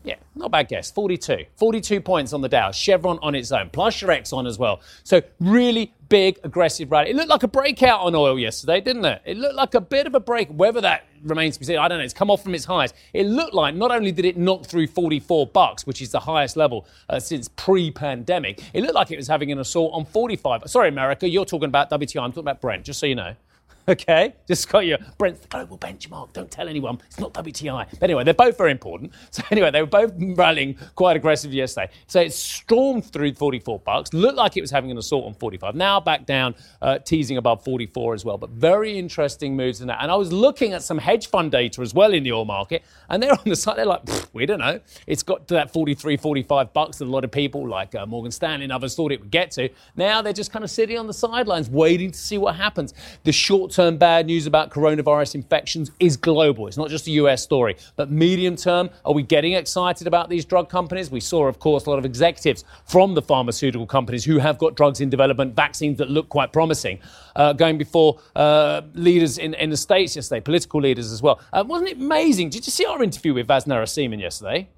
Yeah, 0.04 0.16
not 0.34 0.50
bad 0.50 0.68
guess. 0.68 0.90
42. 0.90 1.46
42 1.56 2.02
points 2.02 2.34
on 2.34 2.42
the 2.42 2.48
Dow. 2.48 2.72
Chevron 2.72 3.18
on 3.22 3.34
its 3.34 3.50
own, 3.52 3.70
plus 3.70 4.02
your 4.02 4.10
Exxon 4.10 4.46
as 4.46 4.58
well. 4.58 4.82
So 5.02 5.22
really 5.40 5.94
big, 6.10 6.38
aggressive 6.44 6.90
rally. 6.90 7.08
It 7.08 7.16
looked 7.16 7.30
like 7.30 7.42
a 7.42 7.48
breakout 7.48 8.00
on 8.00 8.14
oil 8.14 8.38
yesterday, 8.38 8.82
didn't 8.82 9.06
it? 9.06 9.22
It 9.24 9.38
looked 9.38 9.54
like 9.54 9.72
a 9.72 9.80
bit 9.80 10.06
of 10.06 10.14
a 10.14 10.20
break. 10.20 10.50
Whether 10.50 10.82
that 10.82 11.06
remains 11.22 11.54
to 11.54 11.60
be 11.60 11.64
seen, 11.64 11.78
I 11.78 11.88
don't 11.88 11.96
know. 11.96 12.04
It's 12.04 12.12
come 12.12 12.30
off 12.30 12.42
from 12.42 12.54
its 12.54 12.66
highs. 12.66 12.92
It 13.14 13.24
looked 13.24 13.54
like 13.54 13.74
not 13.74 13.90
only 13.90 14.12
did 14.12 14.26
it 14.26 14.36
knock 14.36 14.66
through 14.66 14.88
44 14.88 15.46
bucks, 15.46 15.86
which 15.86 16.02
is 16.02 16.10
the 16.10 16.20
highest 16.20 16.58
level 16.58 16.86
uh, 17.08 17.18
since 17.18 17.48
pre-pandemic, 17.48 18.62
it 18.74 18.82
looked 18.82 18.94
like 18.94 19.10
it 19.10 19.16
was 19.16 19.28
having 19.28 19.50
an 19.50 19.58
assault 19.58 19.94
on 19.94 20.04
45. 20.04 20.64
Sorry, 20.66 20.90
America, 20.90 21.26
you're 21.26 21.46
talking 21.46 21.70
about 21.70 21.88
WTI. 21.88 22.22
I'm 22.22 22.32
talking 22.32 22.40
about 22.40 22.60
Brent, 22.60 22.84
just 22.84 23.00
so 23.00 23.06
you 23.06 23.14
know. 23.14 23.36
Okay, 23.88 24.34
just 24.46 24.68
got 24.68 24.86
your 24.86 24.98
Brent's 25.18 25.40
the 25.40 25.48
global 25.48 25.76
benchmark. 25.76 26.32
Don't 26.32 26.50
tell 26.50 26.68
anyone. 26.68 27.00
It's 27.06 27.18
not 27.18 27.34
WTI. 27.34 27.90
But 27.90 28.02
anyway, 28.02 28.22
they're 28.22 28.32
both 28.32 28.56
very 28.56 28.70
important. 28.70 29.12
So 29.32 29.42
anyway, 29.50 29.70
they 29.70 29.80
were 29.80 29.86
both 29.86 30.12
rallying 30.18 30.76
quite 30.94 31.16
aggressively 31.16 31.56
yesterday. 31.56 31.90
So 32.06 32.20
it 32.20 32.34
stormed 32.34 33.06
through 33.06 33.32
44 33.32 33.78
bucks. 33.78 34.12
Looked 34.12 34.36
like 34.36 34.58
it 34.58 34.60
was 34.60 34.70
having 34.70 34.90
an 34.90 34.98
assault 34.98 35.24
on 35.24 35.32
45. 35.34 35.74
Now 35.74 36.00
back 36.00 36.26
down, 36.26 36.54
uh, 36.82 36.98
teasing 36.98 37.38
above 37.38 37.64
44 37.64 38.12
as 38.12 38.24
well. 38.26 38.36
But 38.36 38.50
very 38.50 38.98
interesting 38.98 39.56
moves 39.56 39.80
in 39.80 39.86
that. 39.86 40.02
And 40.02 40.10
I 40.10 40.16
was 40.16 40.32
looking 40.32 40.74
at 40.74 40.82
some 40.82 40.98
hedge 40.98 41.28
fund 41.28 41.50
data 41.50 41.80
as 41.80 41.94
well 41.94 42.12
in 42.12 42.24
the 42.24 42.32
oil 42.32 42.44
market, 42.44 42.82
and 43.08 43.22
they're 43.22 43.32
on 43.38 43.38
the 43.46 43.56
side. 43.56 43.78
They're 43.78 43.86
like, 43.86 44.02
we 44.34 44.44
don't 44.44 44.58
know. 44.58 44.80
It's 45.06 45.22
got 45.22 45.48
to 45.48 45.54
that 45.54 45.72
43, 45.72 46.18
45 46.18 46.72
bucks 46.74 46.98
that 46.98 47.06
a 47.06 47.06
lot 47.06 47.24
of 47.24 47.30
people 47.30 47.66
like 47.66 47.94
uh, 47.94 48.04
Morgan 48.04 48.32
Stanley 48.32 48.64
and 48.64 48.72
others 48.72 48.94
thought 48.94 49.12
it 49.12 49.20
would 49.20 49.30
get 49.30 49.50
to. 49.52 49.70
Now 49.96 50.20
they're 50.20 50.34
just 50.34 50.52
kind 50.52 50.64
of 50.64 50.70
sitting 50.70 50.98
on 50.98 51.06
the 51.06 51.14
sidelines, 51.14 51.70
waiting 51.70 52.10
to 52.10 52.18
see 52.18 52.36
what 52.36 52.56
happens. 52.56 52.92
The 53.24 53.32
short 53.32 53.71
term 53.72 53.96
bad 53.96 54.26
news 54.26 54.46
about 54.46 54.70
coronavirus 54.70 55.34
infections 55.34 55.90
is 55.98 56.16
global. 56.16 56.68
It's 56.68 56.76
not 56.76 56.90
just 56.90 57.06
a 57.08 57.10
US 57.22 57.42
story. 57.42 57.76
But 57.96 58.10
medium 58.10 58.54
term, 58.56 58.90
are 59.04 59.12
we 59.12 59.22
getting 59.22 59.54
excited 59.54 60.06
about 60.06 60.28
these 60.28 60.44
drug 60.44 60.68
companies? 60.68 61.10
We 61.10 61.20
saw, 61.20 61.46
of 61.46 61.58
course, 61.58 61.86
a 61.86 61.90
lot 61.90 61.98
of 61.98 62.04
executives 62.04 62.64
from 62.86 63.14
the 63.14 63.22
pharmaceutical 63.22 63.86
companies 63.86 64.24
who 64.24 64.38
have 64.38 64.58
got 64.58 64.76
drugs 64.76 65.00
in 65.00 65.10
development, 65.10 65.56
vaccines 65.56 65.98
that 65.98 66.10
look 66.10 66.28
quite 66.28 66.52
promising, 66.52 66.98
uh, 67.34 67.52
going 67.52 67.78
before 67.78 68.20
uh, 68.36 68.82
leaders 68.94 69.38
in, 69.38 69.54
in 69.54 69.70
the 69.70 69.76
States 69.76 70.14
yesterday, 70.14 70.40
political 70.40 70.80
leaders 70.80 71.10
as 71.10 71.22
well. 71.22 71.40
Uh, 71.52 71.64
wasn't 71.66 71.90
it 71.90 71.96
amazing? 71.96 72.50
Did 72.50 72.66
you 72.66 72.72
see 72.72 72.84
our 72.84 73.02
interview 73.02 73.34
with 73.34 73.46
Vas 73.46 73.64
Narasimhan 73.64 74.20
yesterday? 74.20 74.68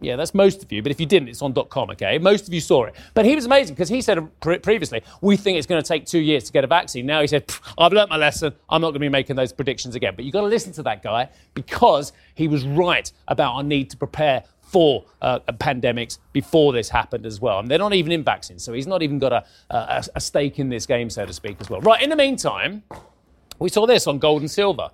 Yeah, 0.00 0.14
that's 0.14 0.32
most 0.32 0.62
of 0.62 0.70
you. 0.70 0.80
But 0.80 0.92
if 0.92 1.00
you 1.00 1.06
didn't, 1.06 1.28
it's 1.28 1.42
on 1.42 1.52
.com, 1.54 1.90
okay? 1.90 2.18
Most 2.18 2.46
of 2.46 2.54
you 2.54 2.60
saw 2.60 2.84
it. 2.84 2.94
But 3.14 3.24
he 3.24 3.34
was 3.34 3.46
amazing 3.46 3.74
because 3.74 3.88
he 3.88 4.00
said 4.00 4.18
pre- 4.40 4.58
previously, 4.58 5.02
we 5.20 5.36
think 5.36 5.58
it's 5.58 5.66
going 5.66 5.82
to 5.82 5.86
take 5.86 6.06
two 6.06 6.20
years 6.20 6.44
to 6.44 6.52
get 6.52 6.62
a 6.62 6.68
vaccine. 6.68 7.04
Now 7.04 7.20
he 7.20 7.26
said, 7.26 7.52
I've 7.76 7.92
learnt 7.92 8.08
my 8.08 8.16
lesson. 8.16 8.54
I'm 8.68 8.80
not 8.80 8.88
going 8.88 9.00
to 9.00 9.00
be 9.00 9.08
making 9.08 9.34
those 9.34 9.52
predictions 9.52 9.96
again. 9.96 10.14
But 10.14 10.24
you've 10.24 10.32
got 10.32 10.42
to 10.42 10.46
listen 10.46 10.72
to 10.74 10.84
that 10.84 11.02
guy 11.02 11.30
because 11.54 12.12
he 12.34 12.46
was 12.46 12.64
right 12.64 13.10
about 13.26 13.54
our 13.54 13.62
need 13.64 13.90
to 13.90 13.96
prepare 13.96 14.44
for 14.60 15.04
uh, 15.22 15.40
pandemics 15.54 16.18
before 16.32 16.72
this 16.72 16.88
happened 16.88 17.26
as 17.26 17.40
well. 17.40 17.58
And 17.58 17.68
they're 17.68 17.78
not 17.78 17.94
even 17.94 18.12
in 18.12 18.22
vaccines. 18.22 18.62
So 18.62 18.74
he's 18.74 18.86
not 18.86 19.02
even 19.02 19.18
got 19.18 19.32
a, 19.32 19.44
a, 19.70 20.04
a 20.14 20.20
stake 20.20 20.58
in 20.58 20.68
this 20.68 20.86
game, 20.86 21.10
so 21.10 21.26
to 21.26 21.32
speak, 21.32 21.56
as 21.60 21.70
well. 21.70 21.80
Right, 21.80 22.02
in 22.02 22.10
the 22.10 22.16
meantime, 22.16 22.82
we 23.58 23.68
saw 23.68 23.86
this 23.86 24.06
on 24.06 24.18
gold 24.18 24.42
and 24.42 24.50
silver. 24.50 24.90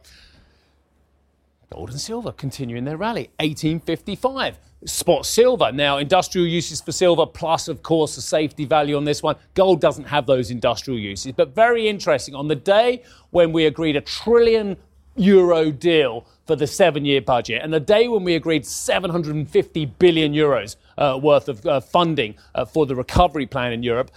Gold 1.74 1.90
and 1.90 2.00
silver 2.00 2.30
continuing 2.30 2.84
their 2.84 2.96
rally, 2.96 3.30
1855. 3.40 4.60
Spot 4.84 5.26
silver. 5.26 5.72
Now, 5.72 5.98
industrial 5.98 6.46
uses 6.46 6.80
for 6.80 6.92
silver, 6.92 7.26
plus, 7.26 7.66
of 7.66 7.82
course, 7.82 8.14
the 8.14 8.22
safety 8.22 8.64
value 8.64 8.96
on 8.96 9.04
this 9.04 9.24
one. 9.24 9.34
Gold 9.54 9.80
doesn't 9.80 10.04
have 10.04 10.24
those 10.24 10.52
industrial 10.52 11.00
uses. 11.00 11.32
But 11.32 11.52
very 11.52 11.88
interesting. 11.88 12.36
On 12.36 12.46
the 12.46 12.54
day 12.54 13.02
when 13.30 13.50
we 13.50 13.66
agreed 13.66 13.96
a 13.96 14.00
trillion 14.00 14.76
euro 15.16 15.72
deal 15.72 16.28
for 16.46 16.54
the 16.54 16.68
seven 16.68 17.04
year 17.04 17.20
budget, 17.20 17.60
and 17.64 17.72
the 17.72 17.80
day 17.80 18.06
when 18.06 18.22
we 18.22 18.36
agreed 18.36 18.64
750 18.64 19.86
billion 19.98 20.32
euros 20.32 20.76
uh, 20.98 21.18
worth 21.22 21.48
of 21.48 21.64
uh, 21.66 21.80
funding 21.80 22.34
uh, 22.54 22.64
for 22.64 22.86
the 22.86 22.94
recovery 22.94 23.46
plan 23.46 23.72
in 23.72 23.82
Europe, 23.82 24.10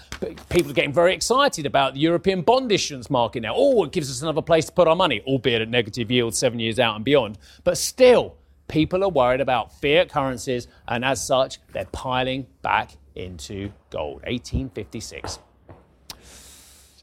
people 0.49 0.71
are 0.71 0.75
getting 0.75 0.93
very 0.93 1.13
excited 1.13 1.65
about 1.65 1.93
the 1.93 1.99
European 1.99 2.41
bond 2.41 2.71
issuance 2.71 3.09
market 3.09 3.41
now. 3.41 3.53
Oh, 3.55 3.83
it 3.83 3.91
gives 3.91 4.09
us 4.09 4.21
another 4.21 4.41
place 4.41 4.65
to 4.65 4.71
put 4.71 4.87
our 4.87 4.95
money, 4.95 5.21
albeit 5.27 5.61
at 5.61 5.69
negative 5.69 6.11
yields 6.11 6.37
seven 6.37 6.59
years 6.59 6.79
out 6.79 6.95
and 6.95 7.05
beyond. 7.05 7.37
But 7.63 7.77
still, 7.77 8.35
people 8.67 9.03
are 9.03 9.09
worried 9.09 9.41
about 9.41 9.79
fiat 9.79 10.09
currencies, 10.09 10.67
and 10.87 11.03
as 11.03 11.25
such, 11.25 11.59
they're 11.73 11.85
piling 11.85 12.47
back 12.61 12.91
into 13.15 13.71
gold. 13.89 14.21
1856. 14.23 15.39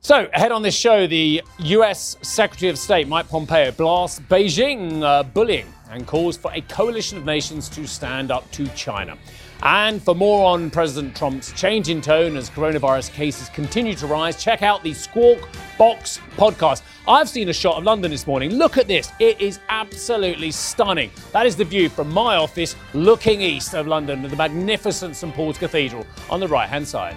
So, 0.01 0.29
ahead 0.35 0.53
on 0.53 0.61
this 0.61 0.75
show, 0.77 1.07
the 1.07 1.43
US 1.59 2.19
Secretary 2.21 2.69
of 2.69 2.79
State 2.79 3.09
Mike 3.09 3.27
Pompeo 3.27 3.71
blasts 3.71 4.21
Beijing 4.21 5.03
uh, 5.03 5.23
bullying 5.23 5.67
and 5.91 6.07
calls 6.07 6.37
for 6.37 6.53
a 6.53 6.61
coalition 6.61 7.17
of 7.17 7.25
nations 7.25 7.71
to 7.71 7.87
stand 7.87 8.31
up 8.31 8.51
to 8.51 8.69
China. 8.69 9.17
And 9.63 10.03
for 10.03 10.15
more 10.15 10.47
on 10.47 10.71
President 10.71 11.17
Trump's 11.17 11.53
change 11.53 11.89
in 11.89 12.01
tone 12.01 12.37
as 12.37 12.51
coronavirus 12.51 13.13
cases 13.13 13.49
continue 13.49 13.95
to 13.95 14.07
rise, 14.07 14.43
check 14.43 14.63
out 14.63 14.83
the 14.83 14.93
Squawk 14.93 15.49
Box 15.79 16.21
podcast. 16.37 16.83
I've 17.07 17.29
seen 17.29 17.49
a 17.49 17.53
shot 17.53 17.79
of 17.79 17.85
London 17.85 18.11
this 18.11 18.27
morning. 18.27 18.55
Look 18.55 18.79
at 18.79 18.89
this. 18.89 19.13
It 19.21 19.41
is 19.41 19.61
absolutely 19.69 20.51
stunning. 20.51 21.11
That 21.33 21.47
is 21.47 21.57
the 21.57 21.65
view 21.65 21.89
from 21.89 22.13
my 22.13 22.37
office 22.37 22.77
looking 22.93 23.41
east 23.41 23.75
of 23.75 23.87
London 23.87 24.23
with 24.23 24.31
the 24.31 24.37
magnificent 24.37 25.17
St 25.17 25.35
Paul's 25.35 25.59
Cathedral 25.59 26.07
on 26.31 26.41
the 26.41 26.49
right 26.49 26.69
hand 26.69 26.87
side. 26.87 27.17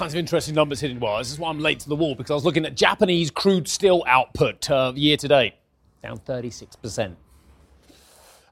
kinds 0.00 0.14
of 0.14 0.18
interesting 0.18 0.54
numbers 0.54 0.80
hitting. 0.80 0.98
Well, 0.98 1.18
this 1.18 1.30
is 1.30 1.38
why 1.38 1.50
I'm 1.50 1.60
late 1.60 1.80
to 1.80 1.88
the 1.90 1.94
wall 1.94 2.14
because 2.14 2.30
I 2.30 2.34
was 2.34 2.46
looking 2.46 2.64
at 2.64 2.74
Japanese 2.74 3.30
crude 3.30 3.68
steel 3.68 4.02
output 4.06 4.70
uh, 4.70 4.94
year 4.96 5.18
to 5.18 5.28
date, 5.28 5.54
down 6.02 6.18
36%. 6.20 7.16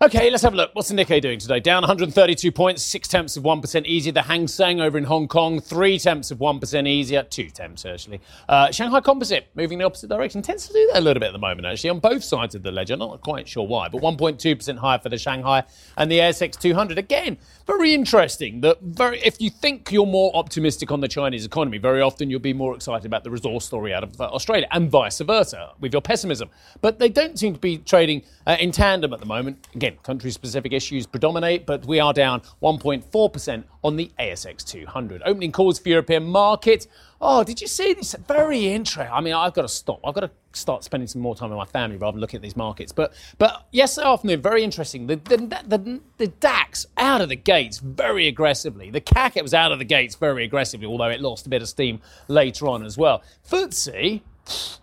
Okay, 0.00 0.31
let's 0.31 0.45
have 0.45 0.52
a 0.52 0.57
look. 0.57 0.71
What's 0.75 0.90
the 0.90 0.95
Nikkei 0.95 1.21
doing 1.21 1.40
today? 1.40 1.59
Down 1.59 1.83
132 1.83 2.52
points, 2.52 2.85
six 2.85 3.09
tenths 3.09 3.37
of 3.37 3.43
1% 3.43 3.85
easier. 3.85 4.12
The 4.12 4.23
Hang 4.23 4.47
Seng 4.47 4.81
over 4.81 4.97
in 4.97 5.02
Hong 5.02 5.26
Kong, 5.26 5.59
three 5.59 5.99
tenths 5.99 6.31
of 6.31 6.38
1% 6.38 6.87
easier, 6.87 7.25
two 7.25 7.50
tenths 7.50 7.85
actually. 7.85 8.21
Uh, 8.49 8.71
Shanghai 8.71 9.00
Composite 9.00 9.49
moving 9.57 9.73
in 9.73 9.78
the 9.81 9.87
opposite 9.87 10.09
direction. 10.09 10.40
Tends 10.40 10.69
to 10.69 10.73
do 10.73 10.88
that 10.93 11.00
a 11.00 11.02
little 11.02 11.19
bit 11.19 11.26
at 11.26 11.33
the 11.33 11.40
moment 11.40 11.67
actually 11.67 11.90
on 11.90 11.99
both 11.99 12.23
sides 12.23 12.55
of 12.55 12.62
the 12.62 12.71
ledger. 12.71 12.97
Not 12.97 13.23
quite 13.23 13.49
sure 13.49 13.67
why, 13.67 13.88
but 13.88 14.00
1.2% 14.00 14.78
higher 14.78 15.00
for 15.00 15.09
the 15.09 15.19
Shanghai 15.19 15.64
and 15.97 16.09
the 16.09 16.21
ASX 16.21 16.57
200. 16.61 16.97
Again, 16.97 17.37
very 17.67 17.93
interesting 17.93 18.61
that 18.61 18.81
very, 18.81 19.19
if 19.23 19.40
you 19.40 19.50
think 19.50 19.90
you're 19.90 20.07
more 20.07 20.31
optimistic 20.37 20.93
on 20.93 21.00
the 21.00 21.09
Chinese 21.09 21.45
economy, 21.45 21.78
very 21.78 22.02
often 22.02 22.31
you'll 22.31 22.38
be 22.38 22.52
more 22.52 22.76
excited 22.76 23.05
about 23.05 23.25
the 23.25 23.33
resource 23.33 23.64
story 23.64 23.93
out 23.93 24.05
of 24.05 24.21
uh, 24.21 24.26
Australia 24.26 24.69
and 24.71 24.93
vice 24.93 25.19
versa 25.19 25.73
with 25.81 25.93
your 25.93 26.02
pessimism. 26.02 26.50
But 26.81 27.00
they 27.00 27.09
don't 27.09 27.37
seem 27.37 27.55
to 27.55 27.61
be 27.61 27.78
trading 27.78 28.23
uh, 28.47 28.57
in 28.61 28.71
tandem 28.71 29.12
at 29.12 29.19
the 29.19 29.26
moment. 29.26 29.67
Again, 29.75 29.88
Country 29.90 30.30
specific 30.30 30.73
issues 30.73 31.07
predominate, 31.07 31.66
but 31.66 31.87
we 31.87 32.00
are 32.00 32.12
down 32.12 32.40
1.4% 32.62 33.64
on 33.85 33.97
the 33.97 34.11
ASX 34.18 34.64
200. 34.66 35.23
Opening 35.25 35.52
calls 35.52 35.78
for 35.78 35.88
European 35.88 36.25
markets. 36.25 36.87
Oh, 37.21 37.45
did 37.45 37.61
you 37.61 37.66
see 37.66 37.95
this? 37.95 38.14
Very 38.26 38.68
interesting. 38.68 39.12
I 39.12 39.21
mean, 39.21 39.35
I've 39.35 39.54
got 39.54 39.62
to 39.62 39.68
stop. 39.68 40.00
I've 40.04 40.14
got 40.14 40.21
to 40.21 40.30
start 40.52 40.85
spending 40.85 41.07
some 41.07 41.23
more 41.23 41.35
time 41.35 41.50
with 41.50 41.59
my 41.59 41.64
family 41.64 41.97
rather 41.97 42.14
than 42.14 42.21
looking 42.21 42.38
at 42.38 42.42
these 42.42 42.57
markets. 42.57 42.92
But 42.92 43.14
but 43.38 43.66
yesterday 43.73 44.07
afternoon, 44.09 44.42
very 44.42 44.62
interesting. 44.64 45.07
The, 45.07 45.16
the, 45.16 45.37
the, 45.66 46.00
the 46.18 46.26
DAX 46.26 46.87
out 46.97 47.21
of 47.21 47.28
the 47.28 47.37
gates 47.37 47.78
very 47.78 48.28
aggressively. 48.28 48.90
The 48.90 49.00
CAC 49.00 49.40
was 49.42 49.54
out 49.54 49.73
of 49.73 49.78
the 49.78 49.85
gates 49.85 50.14
very 50.14 50.45
aggressively, 50.45 50.87
although 50.87 51.09
it 51.09 51.21
lost 51.21 51.47
a 51.47 51.49
bit 51.49 51.62
of 51.62 51.68
steam 51.68 52.00
later 52.28 52.68
on 52.68 52.85
as 52.85 52.97
well. 52.97 53.23
FTSE 53.49 54.23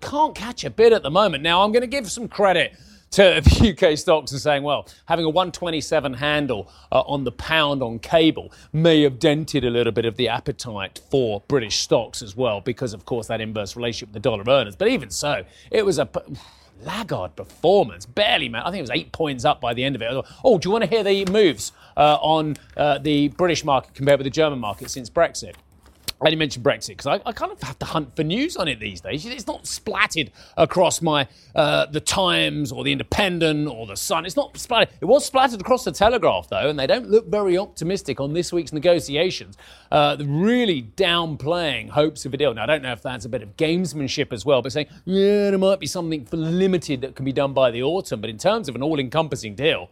can't 0.01 0.35
catch 0.35 0.63
a 0.63 0.69
bid 0.69 0.93
at 0.93 1.03
the 1.03 1.11
moment. 1.11 1.43
Now, 1.43 1.63
I'm 1.63 1.71
going 1.71 1.81
to 1.81 1.87
give 1.87 2.11
some 2.11 2.27
credit 2.27 2.75
to 3.15 3.37
UK 3.91 3.97
stocks 3.97 4.31
and 4.31 4.41
saying, 4.41 4.63
well, 4.63 4.87
having 5.05 5.25
a 5.25 5.29
127 5.29 6.13
handle 6.15 6.69
uh, 6.91 7.01
on 7.01 7.23
the 7.23 7.31
pound 7.31 7.81
on 7.81 7.97
cable 7.99 8.51
may 8.73 9.01
have 9.03 9.19
dented 9.19 9.63
a 9.63 9.69
little 9.69 9.93
bit 9.93 10.05
of 10.05 10.17
the 10.17 10.27
appetite 10.27 10.99
for 11.09 11.41
British 11.47 11.79
stocks 11.79 12.21
as 12.21 12.35
well, 12.35 12.59
because 12.59 12.93
of 12.93 13.05
course 13.05 13.27
that 13.27 13.39
inverse 13.39 13.75
relationship 13.75 14.09
with 14.09 14.13
the 14.13 14.19
dollar 14.19 14.43
earners. 14.47 14.75
But 14.75 14.89
even 14.89 15.09
so, 15.09 15.45
it 15.71 15.85
was 15.85 15.97
a 15.97 16.09
laggard 16.81 17.37
performance, 17.37 18.05
barely, 18.05 18.49
man. 18.49 18.63
I 18.63 18.65
think 18.65 18.79
it 18.79 18.83
was 18.83 18.91
eight 18.91 19.13
points 19.13 19.45
up 19.45 19.61
by 19.61 19.73
the 19.73 19.83
end 19.83 19.95
of 19.95 20.01
it. 20.01 20.25
Oh, 20.43 20.57
do 20.57 20.67
you 20.67 20.71
want 20.71 20.83
to 20.83 20.89
hear 20.89 21.03
the 21.03 21.25
moves 21.31 21.71
uh, 21.95 22.17
on 22.21 22.57
uh, 22.75 22.97
the 22.97 23.29
British 23.29 23.63
market 23.63 23.93
compared 23.93 24.19
with 24.19 24.25
the 24.25 24.31
German 24.31 24.59
market 24.59 24.91
since 24.91 25.09
Brexit? 25.09 25.53
I 26.21 26.27
only 26.27 26.37
mentioned 26.37 26.63
Brexit 26.63 26.89
because 26.89 27.07
I, 27.07 27.21
I, 27.25 27.33
kind 27.33 27.51
of 27.51 27.61
have 27.61 27.77
to 27.79 27.85
hunt 27.85 28.15
for 28.15 28.23
news 28.23 28.55
on 28.55 28.69
it 28.69 28.79
these 28.79 29.01
days. 29.01 29.25
It's 29.25 29.47
not 29.47 29.67
splattered 29.67 30.31
across 30.55 31.01
my 31.01 31.27
uh, 31.53 31.87
the 31.87 31.99
Times 31.99 32.71
or 32.71 32.85
the 32.85 32.93
Independent 32.93 33.67
or 33.67 33.85
the 33.85 33.97
Sun. 33.97 34.25
It's 34.25 34.37
not 34.37 34.57
splattered. 34.57 34.89
It 35.01 35.05
was 35.05 35.25
splattered 35.25 35.59
across 35.59 35.83
the 35.83 35.91
Telegraph 35.91 36.47
though, 36.49 36.69
and 36.69 36.79
they 36.79 36.87
don't 36.87 37.09
look 37.09 37.27
very 37.27 37.57
optimistic 37.57 38.21
on 38.21 38.33
this 38.33 38.53
week's 38.53 38.71
negotiations. 38.71 39.57
Uh, 39.91 40.15
really 40.21 40.83
downplaying 40.95 41.89
hopes 41.89 42.25
of 42.25 42.33
a 42.33 42.37
deal. 42.37 42.53
Now 42.53 42.63
I 42.63 42.65
don't 42.65 42.81
know 42.81 42.93
if 42.93 43.01
that's 43.01 43.25
a 43.25 43.29
bit 43.29 43.43
of 43.43 43.57
gamesmanship 43.57 44.31
as 44.31 44.45
well, 44.45 44.61
but 44.61 44.71
saying 44.71 44.87
yeah, 45.03 45.49
there 45.49 45.57
might 45.57 45.81
be 45.81 45.87
something 45.87 46.25
for 46.25 46.37
limited 46.37 47.01
that 47.01 47.15
can 47.15 47.25
be 47.25 47.33
done 47.33 47.53
by 47.53 47.71
the 47.71 47.83
autumn. 47.83 48.21
But 48.21 48.29
in 48.29 48.37
terms 48.37 48.69
of 48.69 48.75
an 48.75 48.83
all-encompassing 48.83 49.55
deal. 49.55 49.89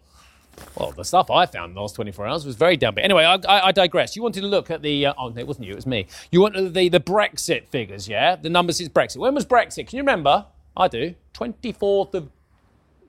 Well, 0.76 0.92
the 0.92 1.04
stuff 1.04 1.30
I 1.30 1.46
found 1.46 1.72
in 1.72 1.76
the 1.76 1.82
last 1.82 1.96
24 1.96 2.28
hours 2.28 2.46
was 2.46 2.56
very 2.56 2.78
downbeat. 2.78 3.04
Anyway, 3.04 3.24
I, 3.24 3.36
I, 3.36 3.68
I, 3.68 3.72
digress. 3.72 4.16
You 4.16 4.24
wanted 4.24 4.42
to 4.42 4.48
look 4.48 4.72
at 4.72 4.82
the. 4.82 5.08
Uh, 5.08 5.14
oh, 5.18 5.30
no, 5.30 5.40
it 5.40 5.48
wasn't 5.48 5.68
you, 5.68 5.74
it 5.74 5.76
was 5.76 5.86
me. 5.86 6.08
You 6.32 6.42
wanted 6.42 6.74
the, 6.74 6.90
the 6.90 7.00
Brexit 7.00 7.68
figures, 7.68 8.08
yeah? 8.08 8.36
The 8.36 8.50
numbers 8.50 8.78
since 8.78 8.90
Brexit. 8.90 9.18
When 9.18 9.36
was 9.36 9.46
Brexit? 9.46 9.88
Can 9.88 9.98
you 9.98 10.04
remember? 10.04 10.46
I 10.76 10.88
do. 10.88 11.16
24th 11.34 12.14
of. 12.16 12.30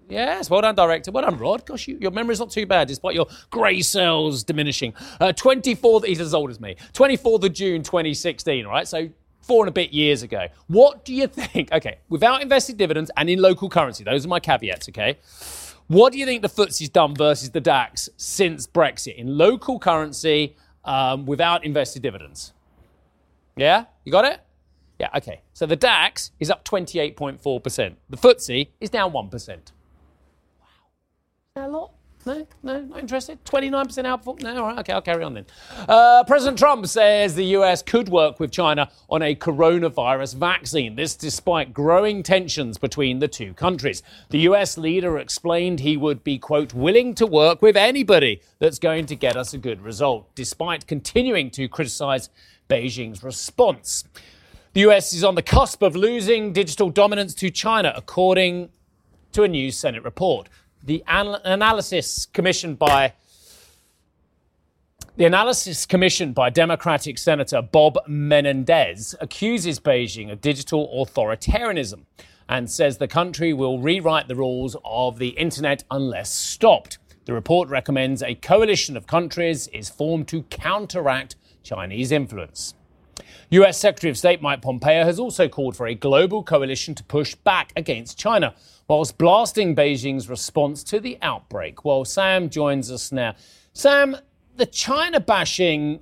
Yes, 0.08 0.50
well 0.50 0.60
done, 0.60 0.74
director. 0.74 1.10
Well 1.10 1.24
done, 1.24 1.38
Rod. 1.38 1.64
Gosh, 1.64 1.88
you, 1.88 1.96
your 1.98 2.10
memory's 2.10 2.38
not 2.38 2.50
too 2.50 2.66
bad, 2.66 2.88
despite 2.88 3.14
your 3.14 3.26
grey 3.50 3.80
cells 3.80 4.44
diminishing. 4.44 4.92
Uh, 5.18 5.32
24th, 5.32 6.04
he's 6.04 6.20
as 6.20 6.34
old 6.34 6.50
as 6.50 6.60
me. 6.60 6.76
24th 6.92 7.44
of 7.44 7.52
June 7.54 7.82
2016, 7.82 8.66
right? 8.66 8.86
So 8.86 9.08
four 9.40 9.64
and 9.64 9.68
a 9.68 9.72
bit 9.72 9.92
years 9.92 10.22
ago. 10.22 10.48
What 10.66 11.04
do 11.04 11.14
you 11.14 11.26
think? 11.26 11.72
Okay, 11.72 11.98
without 12.08 12.42
invested 12.42 12.76
dividends 12.76 13.10
and 13.16 13.30
in 13.30 13.40
local 13.40 13.68
currency, 13.68 14.04
those 14.04 14.24
are 14.24 14.28
my 14.28 14.40
caveats, 14.40 14.88
okay? 14.90 15.18
What 15.88 16.12
do 16.12 16.18
you 16.18 16.24
think 16.24 16.42
the 16.42 16.48
FTSE's 16.48 16.88
done 16.88 17.14
versus 17.14 17.50
the 17.50 17.60
DAX 17.60 18.08
since 18.16 18.66
Brexit 18.66 19.16
in 19.16 19.36
local 19.36 19.78
currency 19.78 20.56
um, 20.84 21.26
without 21.26 21.64
invested 21.64 22.02
dividends? 22.02 22.52
Yeah, 23.56 23.84
you 24.04 24.10
got 24.10 24.24
it? 24.24 24.40
Yeah, 24.98 25.10
okay. 25.16 25.42
So 25.52 25.66
the 25.66 25.76
DAX 25.76 26.30
is 26.40 26.50
up 26.50 26.64
28.4%. 26.64 27.94
The 28.08 28.16
FTSE 28.16 28.68
is 28.80 28.90
down 28.90 29.12
1%. 29.12 29.58
Wow. 31.56 31.66
A 31.66 31.68
lot? 31.68 31.92
No, 32.26 32.47
no, 32.62 32.81
not 32.81 33.00
interested. 33.00 33.45
29% 33.45 33.87
outperform. 34.04 34.43
No, 34.43 34.57
all 34.57 34.69
right, 34.69 34.78
okay, 34.78 34.93
I'll 34.93 35.02
carry 35.02 35.23
on 35.23 35.35
then. 35.35 35.47
Uh, 35.88 36.25
President 36.25 36.59
Trump 36.59 36.87
says 36.87 37.35
the 37.35 37.45
US 37.57 37.83
could 37.83 38.09
work 38.09 38.40
with 38.40 38.50
China 38.50 38.90
on 39.11 39.23
a 39.23 39.35
coronavirus 39.35 40.37
vaccine. 40.37 40.97
This 40.97 41.14
despite 41.16 41.75
growing 41.75 42.23
tensions 42.23 42.78
between 42.78 43.19
the 43.19 43.28
two 43.28 43.52
countries. 43.54 44.02
The 44.31 44.40
US 44.40 44.78
leader 44.78 45.19
explained 45.19 45.81
he 45.81 45.97
would 45.97 46.25
be, 46.25 46.38
quote, 46.38 46.73
willing 46.73 47.14
to 47.16 47.26
work 47.26 47.61
with 47.61 47.76
anybody 47.76 48.40
that's 48.59 48.78
going 48.78 49.07
to 49.07 49.16
get 49.16 49.37
us 49.37 49.52
a 49.52 49.59
good 49.59 49.83
result, 49.83 50.35
despite 50.35 50.87
continuing 50.87 51.50
to 51.52 51.69
criticize 51.69 52.31
Beijing's 52.69 53.23
response. 53.23 54.04
The 54.73 54.81
US 54.88 55.12
is 55.12 55.23
on 55.23 55.35
the 55.35 55.43
cusp 55.43 55.83
of 55.83 55.95
losing 55.95 56.52
digital 56.52 56.88
dominance 56.88 57.35
to 57.37 57.50
China, 57.50 57.93
according 57.95 58.71
to 59.33 59.43
a 59.43 59.49
new 59.49 59.71
Senate 59.71 60.04
report 60.04 60.49
the 60.84 61.02
an- 61.06 61.40
analysis 61.44 62.26
commissioned 62.26 62.78
by 62.78 63.14
the 65.16 65.25
analysis 65.25 65.86
commissioned 65.86 66.34
by 66.34 66.50
Democratic 66.50 67.18
Senator 67.18 67.62
Bob 67.62 67.99
Menendez 68.08 69.14
accuses 69.20 69.78
Beijing 69.78 70.30
of 70.30 70.40
digital 70.40 70.88
authoritarianism 70.88 72.02
and 72.49 72.68
says 72.68 72.99
the 72.99 73.06
country 73.06 73.52
will 73.52 73.78
rewrite 73.78 74.26
the 74.26 74.34
rules 74.34 74.76
of 74.84 75.18
the 75.18 75.28
internet 75.28 75.84
unless 75.90 76.34
stopped. 76.34 76.99
The 77.26 77.32
report 77.32 77.68
recommends 77.68 78.23
a 78.23 78.34
coalition 78.34 78.97
of 78.97 79.06
countries 79.06 79.68
is 79.68 79.88
formed 79.88 80.26
to 80.28 80.42
counteract 80.44 81.36
Chinese 81.62 82.10
influence. 82.10 82.75
US 83.50 83.78
Secretary 83.78 84.10
of 84.10 84.18
State 84.18 84.42
Mike 84.42 84.62
Pompeo 84.62 85.04
has 85.04 85.20
also 85.20 85.49
called 85.49 85.76
for 85.76 85.86
a 85.86 85.94
global 85.94 86.42
coalition 86.42 86.94
to 86.97 87.04
push 87.04 87.36
back 87.36 87.73
against 87.76 88.18
China 88.18 88.54
whilst 88.88 89.18
blasting 89.18 89.75
Beijing's 89.75 90.28
response 90.28 90.82
to 90.84 91.00
the 91.00 91.18
outbreak. 91.23 91.84
Well, 91.84 92.04
Sam 92.04 92.50
joins 92.50 92.90
us 92.90 93.12
now. 93.12 93.34
Sam, 93.73 94.16
the 94.56 94.66
China 94.66 95.20
bashing, 95.20 96.00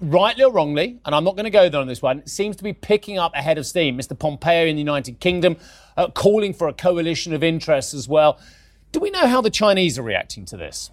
rightly 0.00 0.44
or 0.44 0.52
wrongly, 0.52 0.98
and 1.04 1.14
I'm 1.14 1.24
not 1.24 1.36
going 1.36 1.44
to 1.44 1.50
go 1.50 1.68
there 1.68 1.80
on 1.80 1.86
this 1.86 2.02
one, 2.02 2.26
seems 2.26 2.56
to 2.56 2.64
be 2.64 2.72
picking 2.72 3.18
up 3.18 3.34
ahead 3.34 3.58
of 3.58 3.66
steam. 3.66 3.96
Mr. 3.96 4.18
Pompeo 4.18 4.66
in 4.66 4.76
the 4.76 4.82
United 4.82 5.20
Kingdom 5.20 5.56
uh, 5.96 6.08
calling 6.08 6.52
for 6.52 6.68
a 6.68 6.72
coalition 6.72 7.32
of 7.32 7.42
interests 7.42 7.94
as 7.94 8.08
well. 8.08 8.38
Do 8.92 9.00
we 9.00 9.10
know 9.10 9.26
how 9.26 9.40
the 9.40 9.50
Chinese 9.50 9.98
are 9.98 10.02
reacting 10.02 10.44
to 10.46 10.56
this? 10.56 10.90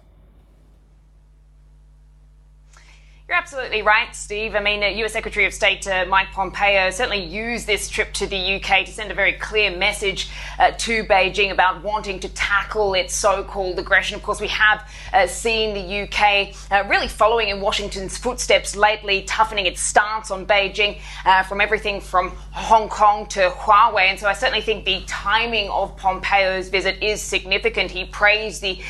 absolutely 3.44 3.82
right, 3.82 4.16
Steve. 4.16 4.54
I 4.54 4.60
mean, 4.60 4.82
uh, 4.82 4.86
US 5.04 5.12
Secretary 5.12 5.44
of 5.44 5.52
State 5.52 5.86
uh, 5.86 6.06
Mike 6.08 6.32
Pompeo 6.32 6.88
certainly 6.88 7.22
used 7.22 7.66
this 7.66 7.90
trip 7.90 8.10
to 8.14 8.26
the 8.26 8.54
UK 8.54 8.86
to 8.86 8.90
send 8.90 9.10
a 9.10 9.14
very 9.14 9.34
clear 9.34 9.76
message 9.76 10.30
uh, 10.58 10.70
to 10.78 11.04
Beijing 11.04 11.52
about 11.52 11.82
wanting 11.82 12.20
to 12.20 12.30
tackle 12.30 12.94
its 12.94 13.14
so 13.14 13.44
called 13.44 13.78
aggression. 13.78 14.16
Of 14.16 14.22
course, 14.22 14.40
we 14.40 14.48
have 14.48 14.90
uh, 15.12 15.26
seen 15.26 15.74
the 15.74 16.04
UK 16.04 16.56
uh, 16.70 16.88
really 16.88 17.06
following 17.06 17.50
in 17.50 17.60
Washington's 17.60 18.16
footsteps 18.16 18.74
lately, 18.74 19.24
toughening 19.24 19.66
its 19.66 19.82
stance 19.82 20.30
on 20.30 20.46
Beijing 20.46 20.98
uh, 21.26 21.42
from 21.42 21.60
everything 21.60 22.00
from 22.00 22.30
Hong 22.52 22.88
Kong 22.88 23.26
to 23.26 23.50
Huawei. 23.50 24.04
And 24.04 24.18
so 24.18 24.26
I 24.26 24.32
certainly 24.32 24.62
think 24.62 24.86
the 24.86 25.02
timing 25.06 25.68
of 25.68 25.94
Pompeo's 25.98 26.70
visit 26.70 27.02
is 27.02 27.20
significant. 27.20 27.90
He 27.90 28.06
praised 28.06 28.62
the 28.62 28.80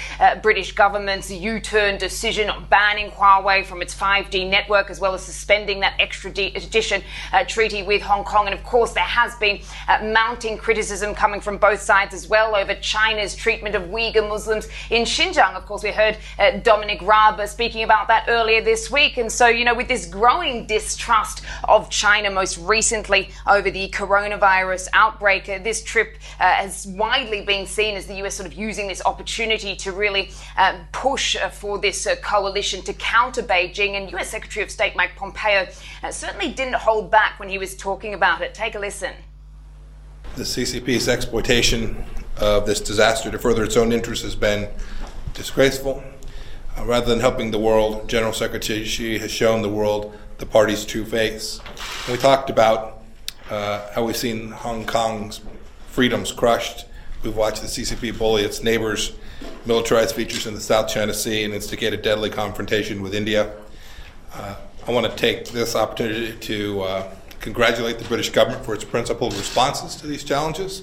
British 0.42 0.70
government's 0.74 1.28
U 1.28 1.58
turn 1.58 1.98
decision 1.98 2.50
on 2.50 2.66
banning 2.66 3.10
Huawei 3.10 3.64
from 3.64 3.82
its 3.82 3.92
5G 3.92 4.43
network, 4.50 4.90
as 4.90 5.00
well 5.00 5.14
as 5.14 5.22
suspending 5.22 5.80
that 5.80 5.94
extradition 6.00 7.02
uh, 7.32 7.44
treaty 7.44 7.82
with 7.82 8.02
Hong 8.02 8.24
Kong. 8.24 8.46
And 8.46 8.54
of 8.54 8.62
course, 8.64 8.92
there 8.92 9.02
has 9.02 9.34
been 9.36 9.60
uh, 9.88 10.04
mounting 10.12 10.58
criticism 10.58 11.14
coming 11.14 11.40
from 11.40 11.58
both 11.58 11.80
sides 11.80 12.14
as 12.14 12.28
well 12.28 12.54
over 12.54 12.74
China's 12.76 13.34
treatment 13.34 13.74
of 13.74 13.84
Uyghur 13.84 14.28
Muslims 14.28 14.68
in 14.90 15.02
Xinjiang. 15.02 15.54
Of 15.54 15.66
course, 15.66 15.82
we 15.82 15.90
heard 15.90 16.18
uh, 16.38 16.58
Dominic 16.58 17.00
Raab 17.02 17.40
uh, 17.40 17.46
speaking 17.46 17.82
about 17.82 18.08
that 18.08 18.26
earlier 18.28 18.60
this 18.60 18.90
week. 18.90 19.16
And 19.16 19.30
so, 19.30 19.46
you 19.46 19.64
know, 19.64 19.74
with 19.74 19.88
this 19.88 20.06
growing 20.06 20.66
distrust 20.66 21.42
of 21.64 21.90
China, 21.90 22.30
most 22.30 22.58
recently 22.58 23.30
over 23.46 23.70
the 23.70 23.88
coronavirus 23.90 24.88
outbreak, 24.92 25.48
uh, 25.48 25.58
this 25.58 25.82
trip 25.82 26.16
uh, 26.40 26.44
has 26.44 26.86
widely 26.86 27.42
been 27.42 27.66
seen 27.66 27.96
as 27.96 28.06
the 28.06 28.14
US 28.24 28.34
sort 28.34 28.46
of 28.46 28.54
using 28.54 28.88
this 28.88 29.02
opportunity 29.06 29.76
to 29.76 29.92
really 29.92 30.30
push 30.92 31.36
for 31.52 31.78
this 31.78 32.06
coalition 32.22 32.82
to 32.82 32.92
counter 32.92 33.42
Beijing. 33.42 33.94
And 33.94 34.12
US 34.12 34.33
Secretary 34.34 34.64
of 34.64 34.70
State 34.70 34.96
Mike 34.96 35.14
Pompeo 35.14 35.68
uh, 36.02 36.10
certainly 36.10 36.50
didn't 36.50 36.74
hold 36.74 37.08
back 37.08 37.38
when 37.38 37.48
he 37.48 37.56
was 37.56 37.76
talking 37.76 38.14
about 38.14 38.42
it. 38.42 38.52
Take 38.52 38.74
a 38.74 38.80
listen. 38.80 39.12
The 40.34 40.42
CCP's 40.42 41.08
exploitation 41.08 42.04
of 42.38 42.66
this 42.66 42.80
disaster 42.80 43.30
to 43.30 43.38
further 43.38 43.62
its 43.62 43.76
own 43.76 43.92
interests 43.92 44.24
has 44.24 44.34
been 44.34 44.68
disgraceful. 45.34 46.02
Uh, 46.76 46.84
rather 46.84 47.06
than 47.06 47.20
helping 47.20 47.52
the 47.52 47.60
world, 47.60 48.08
General 48.08 48.32
Secretary 48.32 48.84
Xi 48.84 49.18
has 49.18 49.30
shown 49.30 49.62
the 49.62 49.68
world 49.68 50.18
the 50.38 50.46
party's 50.46 50.84
true 50.84 51.04
face. 51.04 51.60
we 52.10 52.16
talked 52.16 52.50
about 52.50 53.04
uh, 53.50 53.88
how 53.92 54.02
we've 54.02 54.16
seen 54.16 54.50
Hong 54.50 54.84
Kong's 54.84 55.42
freedoms 55.86 56.32
crushed. 56.32 56.86
We've 57.22 57.36
watched 57.36 57.62
the 57.62 57.68
CCP 57.68 58.18
bully 58.18 58.42
its 58.42 58.64
neighbors, 58.64 59.12
militarize 59.64 60.12
features 60.12 60.48
in 60.48 60.54
the 60.54 60.60
South 60.60 60.88
China 60.88 61.14
Sea, 61.14 61.44
and 61.44 61.54
instigate 61.54 61.92
a 61.92 61.96
deadly 61.96 62.30
confrontation 62.30 63.00
with 63.00 63.14
India. 63.14 63.52
Uh, 64.34 64.56
I 64.88 64.90
want 64.90 65.08
to 65.08 65.16
take 65.16 65.46
this 65.50 65.76
opportunity 65.76 66.36
to 66.36 66.82
uh, 66.82 67.14
congratulate 67.40 68.00
the 68.00 68.04
British 68.04 68.30
government 68.30 68.64
for 68.64 68.74
its 68.74 68.82
principled 68.82 69.32
responses 69.34 69.94
to 70.00 70.08
these 70.08 70.24
challenges. 70.24 70.82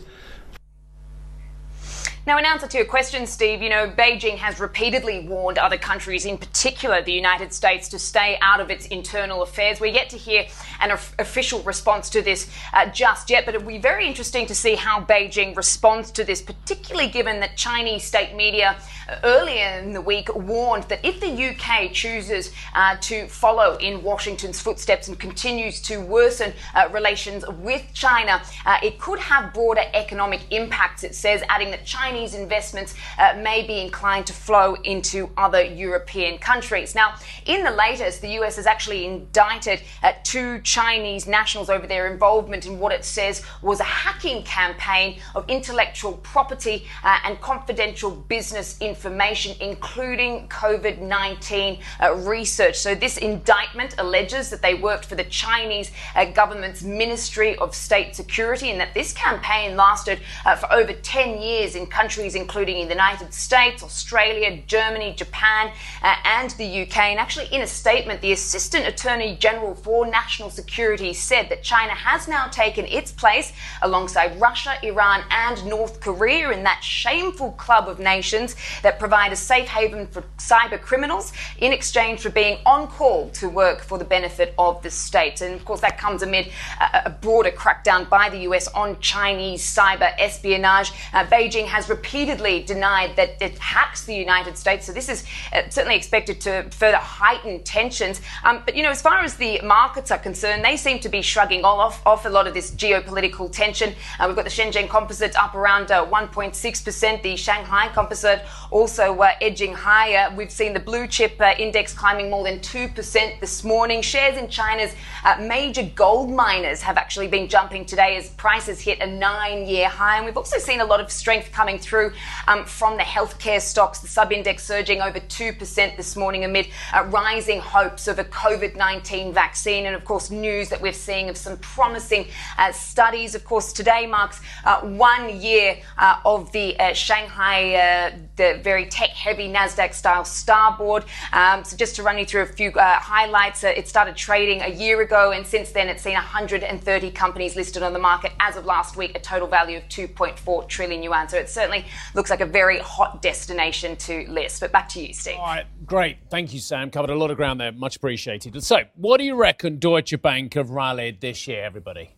Now, 2.31 2.37
in 2.37 2.45
answer 2.45 2.65
to 2.65 2.77
your 2.77 2.85
question, 2.85 3.27
Steve, 3.27 3.61
you 3.61 3.67
know, 3.67 3.89
Beijing 3.89 4.37
has 4.37 4.57
repeatedly 4.61 5.27
warned 5.27 5.57
other 5.57 5.77
countries, 5.77 6.25
in 6.25 6.37
particular 6.37 7.01
the 7.01 7.11
United 7.11 7.51
States, 7.51 7.89
to 7.89 7.99
stay 7.99 8.39
out 8.41 8.61
of 8.61 8.71
its 8.71 8.85
internal 8.85 9.41
affairs. 9.41 9.81
We're 9.81 9.87
yet 9.87 10.09
to 10.11 10.17
hear 10.17 10.45
an 10.79 10.91
official 10.91 11.61
response 11.63 12.09
to 12.11 12.21
this 12.21 12.49
uh, 12.71 12.85
just 12.85 13.29
yet, 13.29 13.45
but 13.45 13.53
it'll 13.53 13.67
be 13.67 13.79
very 13.79 14.07
interesting 14.07 14.45
to 14.45 14.55
see 14.55 14.75
how 14.75 15.01
Beijing 15.01 15.57
responds 15.57 16.09
to 16.11 16.23
this, 16.23 16.41
particularly 16.41 17.09
given 17.09 17.41
that 17.41 17.57
Chinese 17.57 18.05
state 18.05 18.33
media 18.33 18.77
uh, 19.09 19.15
earlier 19.25 19.79
in 19.79 19.91
the 19.91 19.99
week 19.99 20.33
warned 20.33 20.83
that 20.83 21.03
if 21.03 21.19
the 21.19 21.49
UK 21.49 21.91
chooses 21.91 22.53
uh, 22.75 22.95
to 23.01 23.27
follow 23.27 23.75
in 23.81 24.01
Washington's 24.03 24.61
footsteps 24.61 25.09
and 25.09 25.19
continues 25.19 25.81
to 25.81 25.99
worsen 25.99 26.53
uh, 26.75 26.87
relations 26.93 27.43
with 27.59 27.83
China, 27.93 28.41
uh, 28.65 28.77
it 28.81 28.99
could 28.99 29.19
have 29.19 29.53
broader 29.53 29.83
economic 29.93 30.39
impacts, 30.51 31.03
it 31.03 31.13
says, 31.13 31.43
adding 31.49 31.71
that 31.71 31.85
Chinese 31.85 32.20
investments 32.33 32.95
uh, 33.17 33.39
may 33.41 33.65
be 33.65 33.79
inclined 33.81 34.27
to 34.27 34.33
flow 34.33 34.75
into 34.83 35.29
other 35.37 35.63
European 35.63 36.37
countries. 36.37 36.95
Now, 36.95 37.15
in 37.45 37.63
the 37.63 37.71
latest, 37.71 38.21
the 38.21 38.29
US 38.39 38.55
has 38.55 38.65
actually 38.65 39.05
indicted 39.05 39.81
uh, 40.03 40.13
two 40.23 40.59
Chinese 40.61 41.27
nationals 41.27 41.69
over 41.69 41.87
their 41.87 42.11
involvement 42.11 42.65
in 42.65 42.79
what 42.79 42.91
it 42.91 43.03
says 43.03 43.43
was 43.61 43.79
a 43.79 43.85
hacking 43.85 44.43
campaign 44.43 45.19
of 45.35 45.49
intellectual 45.49 46.13
property 46.23 46.85
uh, 47.03 47.19
and 47.25 47.39
confidential 47.41 48.11
business 48.11 48.79
information, 48.79 49.55
including 49.59 50.47
COVID 50.47 51.01
19 51.01 51.79
uh, 52.01 52.15
research. 52.15 52.77
So, 52.77 52.95
this 52.95 53.17
indictment 53.17 53.95
alleges 53.97 54.49
that 54.49 54.61
they 54.61 54.75
worked 54.75 55.05
for 55.05 55.15
the 55.15 55.23
Chinese 55.25 55.91
uh, 56.15 56.25
government's 56.25 56.83
Ministry 56.83 57.55
of 57.57 57.75
State 57.75 58.15
Security 58.15 58.69
and 58.69 58.79
that 58.79 58.93
this 58.93 59.13
campaign 59.13 59.75
lasted 59.75 60.19
uh, 60.45 60.55
for 60.55 60.71
over 60.71 60.93
10 60.93 61.41
years 61.41 61.75
in 61.75 61.85
countries 62.01 62.33
including 62.33 62.77
the 62.87 62.95
United 63.01 63.31
States, 63.31 63.83
Australia, 63.83 64.59
Germany, 64.65 65.13
Japan, 65.15 65.71
uh, 66.01 66.15
and 66.25 66.49
the 66.61 66.81
UK. 66.81 66.97
And 67.11 67.19
actually, 67.19 67.45
in 67.55 67.61
a 67.61 67.67
statement, 67.67 68.21
the 68.21 68.31
Assistant 68.31 68.87
Attorney 68.87 69.35
General 69.35 69.75
for 69.75 70.07
National 70.07 70.49
Security 70.49 71.13
said 71.13 71.47
that 71.49 71.61
China 71.61 71.93
has 71.93 72.27
now 72.27 72.47
taken 72.47 72.85
its 72.87 73.11
place 73.11 73.53
alongside 73.83 74.29
Russia, 74.41 74.73
Iran, 74.81 75.23
and 75.29 75.63
North 75.67 75.99
Korea 75.99 76.49
in 76.49 76.63
that 76.63 76.83
shameful 76.83 77.51
club 77.51 77.87
of 77.87 77.99
nations 77.99 78.55
that 78.81 78.97
provide 78.97 79.31
a 79.31 79.35
safe 79.35 79.67
haven 79.67 80.07
for 80.07 80.23
cyber 80.39 80.81
criminals 80.81 81.33
in 81.59 81.71
exchange 81.71 82.21
for 82.21 82.31
being 82.31 82.57
on 82.65 82.87
call 82.87 83.29
to 83.41 83.47
work 83.47 83.83
for 83.83 83.99
the 83.99 84.05
benefit 84.17 84.55
of 84.57 84.81
the 84.81 84.89
state. 84.89 85.41
And 85.41 85.53
of 85.53 85.63
course, 85.65 85.81
that 85.81 85.99
comes 85.99 86.23
amid 86.23 86.49
a, 86.79 87.03
a 87.05 87.09
broader 87.11 87.51
crackdown 87.51 88.09
by 88.09 88.27
the 88.29 88.39
US 88.49 88.67
on 88.69 88.99
Chinese 88.99 89.61
cyber 89.61 90.11
espionage. 90.17 90.91
Uh, 91.13 91.25
Beijing 91.25 91.67
has 91.67 91.90
repeatedly 91.91 92.63
denied 92.63 93.15
that 93.17 93.31
it 93.41 93.57
hacks 93.59 94.05
the 94.05 94.15
United 94.15 94.57
States. 94.57 94.85
So 94.85 94.93
this 94.93 95.09
is 95.09 95.25
uh, 95.53 95.63
certainly 95.69 95.97
expected 95.97 96.39
to 96.41 96.51
further 96.71 96.97
heighten 96.97 97.61
tensions. 97.63 98.21
Um, 98.45 98.63
but, 98.65 98.75
you 98.77 98.83
know, 98.83 98.89
as 98.89 99.01
far 99.01 99.19
as 99.19 99.35
the 99.35 99.59
markets 99.61 100.09
are 100.09 100.17
concerned, 100.17 100.63
they 100.63 100.77
seem 100.77 100.99
to 100.99 101.09
be 101.09 101.21
shrugging 101.21 101.63
off, 101.65 102.01
off 102.05 102.25
a 102.25 102.29
lot 102.29 102.47
of 102.47 102.53
this 102.53 102.71
geopolitical 102.71 103.51
tension. 103.51 103.93
Uh, 104.19 104.23
we've 104.27 104.35
got 104.35 104.45
the 104.45 104.55
Shenzhen 104.59 104.87
composite 104.87 105.35
up 105.35 105.53
around 105.53 105.87
1.6%, 105.87 107.13
uh, 107.13 107.21
the 107.21 107.35
Shanghai 107.35 107.89
composite 107.89 108.41
also 108.71 109.17
uh, 109.19 109.31
edging 109.41 109.73
higher. 109.73 110.33
We've 110.35 110.51
seen 110.51 110.73
the 110.73 110.79
blue 110.79 111.07
chip 111.07 111.39
index 111.59 111.93
climbing 111.93 112.29
more 112.29 112.45
than 112.45 112.59
2% 112.59 113.39
this 113.41 113.63
morning. 113.65 114.01
Shares 114.01 114.37
in 114.37 114.47
China's 114.47 114.95
major 115.41 115.83
gold 115.95 116.29
miners 116.29 116.81
have 116.81 116.97
actually 116.97 117.27
been 117.27 117.49
jumping 117.49 117.85
today 117.85 118.15
as 118.15 118.29
prices 118.31 118.79
hit 118.79 118.99
a 119.01 119.07
nine 119.07 119.67
year 119.67 119.89
high. 119.89 120.15
And 120.17 120.25
we've 120.25 120.37
also 120.37 120.57
seen 120.57 120.79
a 120.79 120.85
lot 120.85 121.01
of 121.01 121.11
strength 121.11 121.51
coming 121.51 121.80
through 121.81 122.13
um, 122.47 122.65
from 122.65 122.97
the 122.97 123.03
healthcare 123.03 123.61
stocks, 123.61 123.99
the 123.99 124.07
sub 124.07 124.31
index 124.31 124.63
surging 124.63 125.01
over 125.01 125.19
2% 125.19 125.97
this 125.97 126.15
morning 126.15 126.45
amid 126.45 126.67
uh, 126.93 127.03
rising 127.09 127.59
hopes 127.59 128.07
of 128.07 128.19
a 128.19 128.23
COVID 128.23 128.75
19 128.75 129.33
vaccine. 129.33 129.85
And 129.85 129.95
of 129.95 130.05
course, 130.05 130.31
news 130.31 130.69
that 130.69 130.81
we're 130.81 130.93
seeing 130.93 131.29
of 131.29 131.37
some 131.37 131.57
promising 131.57 132.27
uh, 132.57 132.71
studies. 132.71 133.35
Of 133.35 133.45
course, 133.45 133.73
today 133.73 134.05
marks 134.07 134.41
uh, 134.65 134.81
one 134.81 135.41
year 135.41 135.77
uh, 135.97 136.19
of 136.25 136.51
the 136.51 136.79
uh, 136.79 136.93
Shanghai, 136.93 137.75
uh, 137.75 138.17
the 138.35 138.59
very 138.63 138.85
tech 138.85 139.09
heavy 139.09 139.47
NASDAQ 139.47 139.93
style 139.93 140.25
starboard. 140.25 141.05
Um, 141.33 141.63
so, 141.63 141.77
just 141.77 141.95
to 141.95 142.03
run 142.03 142.17
you 142.17 142.25
through 142.25 142.43
a 142.43 142.45
few 142.47 142.71
highlights, 142.75 143.63
it 143.63 143.87
started 143.87 144.15
trading 144.15 144.61
a 144.61 144.69
year 144.69 145.01
ago, 145.01 145.31
and 145.31 145.45
since 145.45 145.71
then 145.71 145.89
it's 145.89 146.03
seen 146.03 146.13
130 146.13 147.11
companies 147.11 147.55
listed 147.55 147.83
on 147.83 147.93
the 147.93 147.99
market 147.99 148.31
as 148.39 148.55
of 148.55 148.65
last 148.65 148.95
week, 148.95 149.15
a 149.15 149.19
total 149.19 149.47
value 149.47 149.77
of 149.77 149.87
2.4 149.89 150.67
trillion 150.67 151.03
yuan. 151.03 151.29
So, 151.29 151.37
it 151.37 151.49
certainly 151.49 151.70
looks 152.13 152.29
like 152.29 152.41
a 152.41 152.45
very 152.45 152.79
hot 152.79 153.21
destination 153.21 153.95
to 153.97 154.25
list. 154.29 154.59
But 154.59 154.71
back 154.71 154.89
to 154.89 155.05
you, 155.05 155.13
Steve. 155.13 155.37
All 155.37 155.45
right, 155.45 155.65
great. 155.85 156.17
Thank 156.29 156.53
you, 156.53 156.59
Sam. 156.59 156.91
Covered 156.91 157.09
a 157.09 157.15
lot 157.15 157.31
of 157.31 157.37
ground 157.37 157.59
there. 157.59 157.71
Much 157.71 157.95
appreciated. 157.95 158.61
So, 158.63 158.81
what 158.95 159.17
do 159.17 159.23
you 159.23 159.35
reckon 159.35 159.79
Deutsche 159.79 160.21
Bank 160.21 160.53
have 160.53 160.69
rallied 160.69 161.21
this 161.21 161.47
year, 161.47 161.63
everybody? 161.63 162.15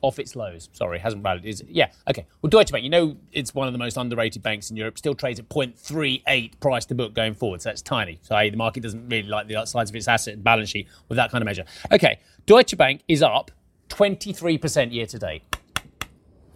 Off 0.00 0.18
its 0.18 0.34
lows. 0.34 0.68
Sorry, 0.72 0.98
hasn't 0.98 1.24
rallied. 1.24 1.44
Is 1.44 1.60
it? 1.60 1.68
Yeah. 1.70 1.92
Okay. 2.08 2.26
Well, 2.40 2.50
Deutsche 2.50 2.72
Bank, 2.72 2.82
you 2.82 2.90
know, 2.90 3.16
it's 3.30 3.54
one 3.54 3.68
of 3.68 3.72
the 3.72 3.78
most 3.78 3.96
underrated 3.96 4.42
banks 4.42 4.68
in 4.68 4.76
Europe. 4.76 4.98
Still 4.98 5.14
trades 5.14 5.38
at 5.38 5.48
0.38 5.48 6.58
price 6.58 6.84
to 6.86 6.94
book 6.96 7.14
going 7.14 7.34
forward. 7.34 7.62
So 7.62 7.68
that's 7.68 7.82
tiny. 7.82 8.18
So 8.22 8.34
the 8.34 8.56
market 8.56 8.82
doesn't 8.82 9.08
really 9.08 9.28
like 9.28 9.46
the 9.46 9.64
size 9.64 9.90
of 9.90 9.96
its 9.96 10.08
asset 10.08 10.34
and 10.34 10.42
balance 10.42 10.70
sheet 10.70 10.88
with 11.08 11.16
that 11.16 11.30
kind 11.30 11.40
of 11.40 11.46
measure. 11.46 11.64
Okay. 11.92 12.18
Deutsche 12.46 12.76
Bank 12.76 13.02
is 13.06 13.22
up 13.22 13.52
23% 13.90 14.92
year 14.92 15.06
to 15.06 15.18
date. 15.20 15.42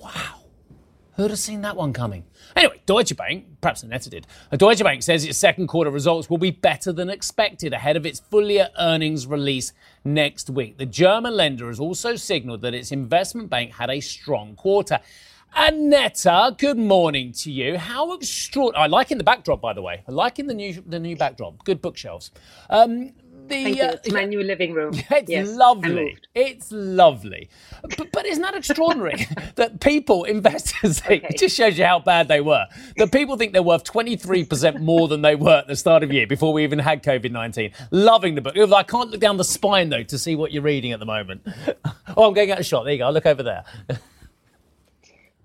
Wow. 0.01 0.36
Who'd 1.17 1.31
have 1.31 1.39
seen 1.39 1.63
that 1.63 1.77
one 1.77 1.95
coming? 1.95 2.25
Anyway, 2.55 2.83
Deutsche 2.85 3.17
Bank, 3.17 3.47
perhaps 3.63 3.83
netter 3.83 4.11
did. 4.11 4.27
Deutsche 4.53 4.83
Bank 4.83 5.03
says 5.03 5.25
its 5.25 5.39
second 5.39 5.67
quarter 5.67 5.91
results 5.91 6.29
will 6.29 6.37
be 6.37 6.51
better 6.51 6.93
than 6.93 7.09
expected 7.09 7.73
ahead 7.73 7.97
of 7.97 8.05
its 8.05 8.21
full 8.21 8.51
year 8.51 8.69
earnings 8.79 9.27
release 9.27 9.73
next 10.05 10.51
week. 10.51 10.77
The 10.77 10.85
German 10.85 11.35
lender 11.35 11.69
has 11.69 11.81
also 11.81 12.17
signaled 12.17 12.61
that 12.63 12.75
its 12.75 12.93
investment 12.93 13.49
bank 13.49 13.73
had 13.73 13.89
a 13.89 14.01
strong 14.01 14.57
quarter. 14.57 15.01
Annetta, 15.55 16.55
good 16.59 16.77
morning 16.77 17.33
to 17.33 17.51
you. 17.51 17.79
How 17.79 18.13
extraordinary! 18.13 18.85
I 18.85 18.87
like 18.89 19.11
in 19.11 19.17
the 19.17 19.25
backdrop, 19.25 19.63
by 19.63 19.73
the 19.73 19.81
way. 19.81 20.05
I 20.07 20.13
like 20.13 20.39
in 20.39 20.47
the 20.47 20.55
new 20.55 20.83
the 20.87 21.01
new 21.01 21.17
backdrop. 21.17 21.65
Good 21.65 21.81
bookshelves. 21.81 22.31
Um, 22.69 23.15
the. 23.49 23.81
Uh, 23.81 23.97
my 24.13 24.25
new 24.25 24.43
living 24.43 24.73
room. 24.73 24.95
It's 25.11 25.31
yes, 25.31 25.49
lovely. 25.49 26.19
It's 26.35 26.71
lovely. 26.71 27.49
But, 27.83 28.13
but 28.13 28.27
isn't 28.27 28.43
that 28.43 28.55
extraordinary 28.55 29.27
that 29.57 29.81
people, 29.81 30.25
investors, 30.25 31.01
think, 31.07 31.25
okay. 31.25 31.35
it 31.35 31.39
just 31.39 31.57
shows 31.57 31.79
you 31.79 31.85
how 31.85 31.99
bad 31.99 32.29
they 32.29 32.41
were. 32.41 32.67
That 32.97 33.13
people 33.13 33.37
think 33.37 33.53
they're 33.53 33.63
worth 33.63 33.85
23% 33.85 34.81
more 34.81 35.09
than 35.09 35.23
they 35.23 35.35
were 35.35 35.59
at 35.59 35.69
the 35.69 35.77
start 35.77 36.03
of 36.03 36.11
the 36.11 36.17
year 36.17 36.27
before 36.27 36.53
we 36.53 36.65
even 36.65 36.79
had 36.79 37.03
COVID 37.03 37.31
19. 37.31 37.73
Loving 37.91 38.35
the 38.35 38.43
book. 38.43 38.57
I 38.57 38.83
can't 38.83 39.11
look 39.11 39.21
down 39.21 39.37
the 39.37 39.45
spine, 39.45 39.89
though, 39.89 40.03
to 40.03 40.19
see 40.19 40.37
what 40.37 40.53
you're 40.53 40.63
reading 40.63 40.93
at 40.93 41.01
the 41.01 41.07
moment. 41.07 41.47
oh, 42.17 42.29
I'm 42.29 42.35
going 42.35 42.51
out 42.51 42.61
a 42.61 42.63
shot. 42.63 42.85
There 42.85 42.93
you 42.93 42.99
go. 42.99 43.07
I'll 43.07 43.13
look 43.13 43.27
over 43.27 43.43
there. 43.43 43.65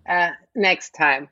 Uh, 0.08 0.32
next 0.56 0.92
time. 0.92 1.30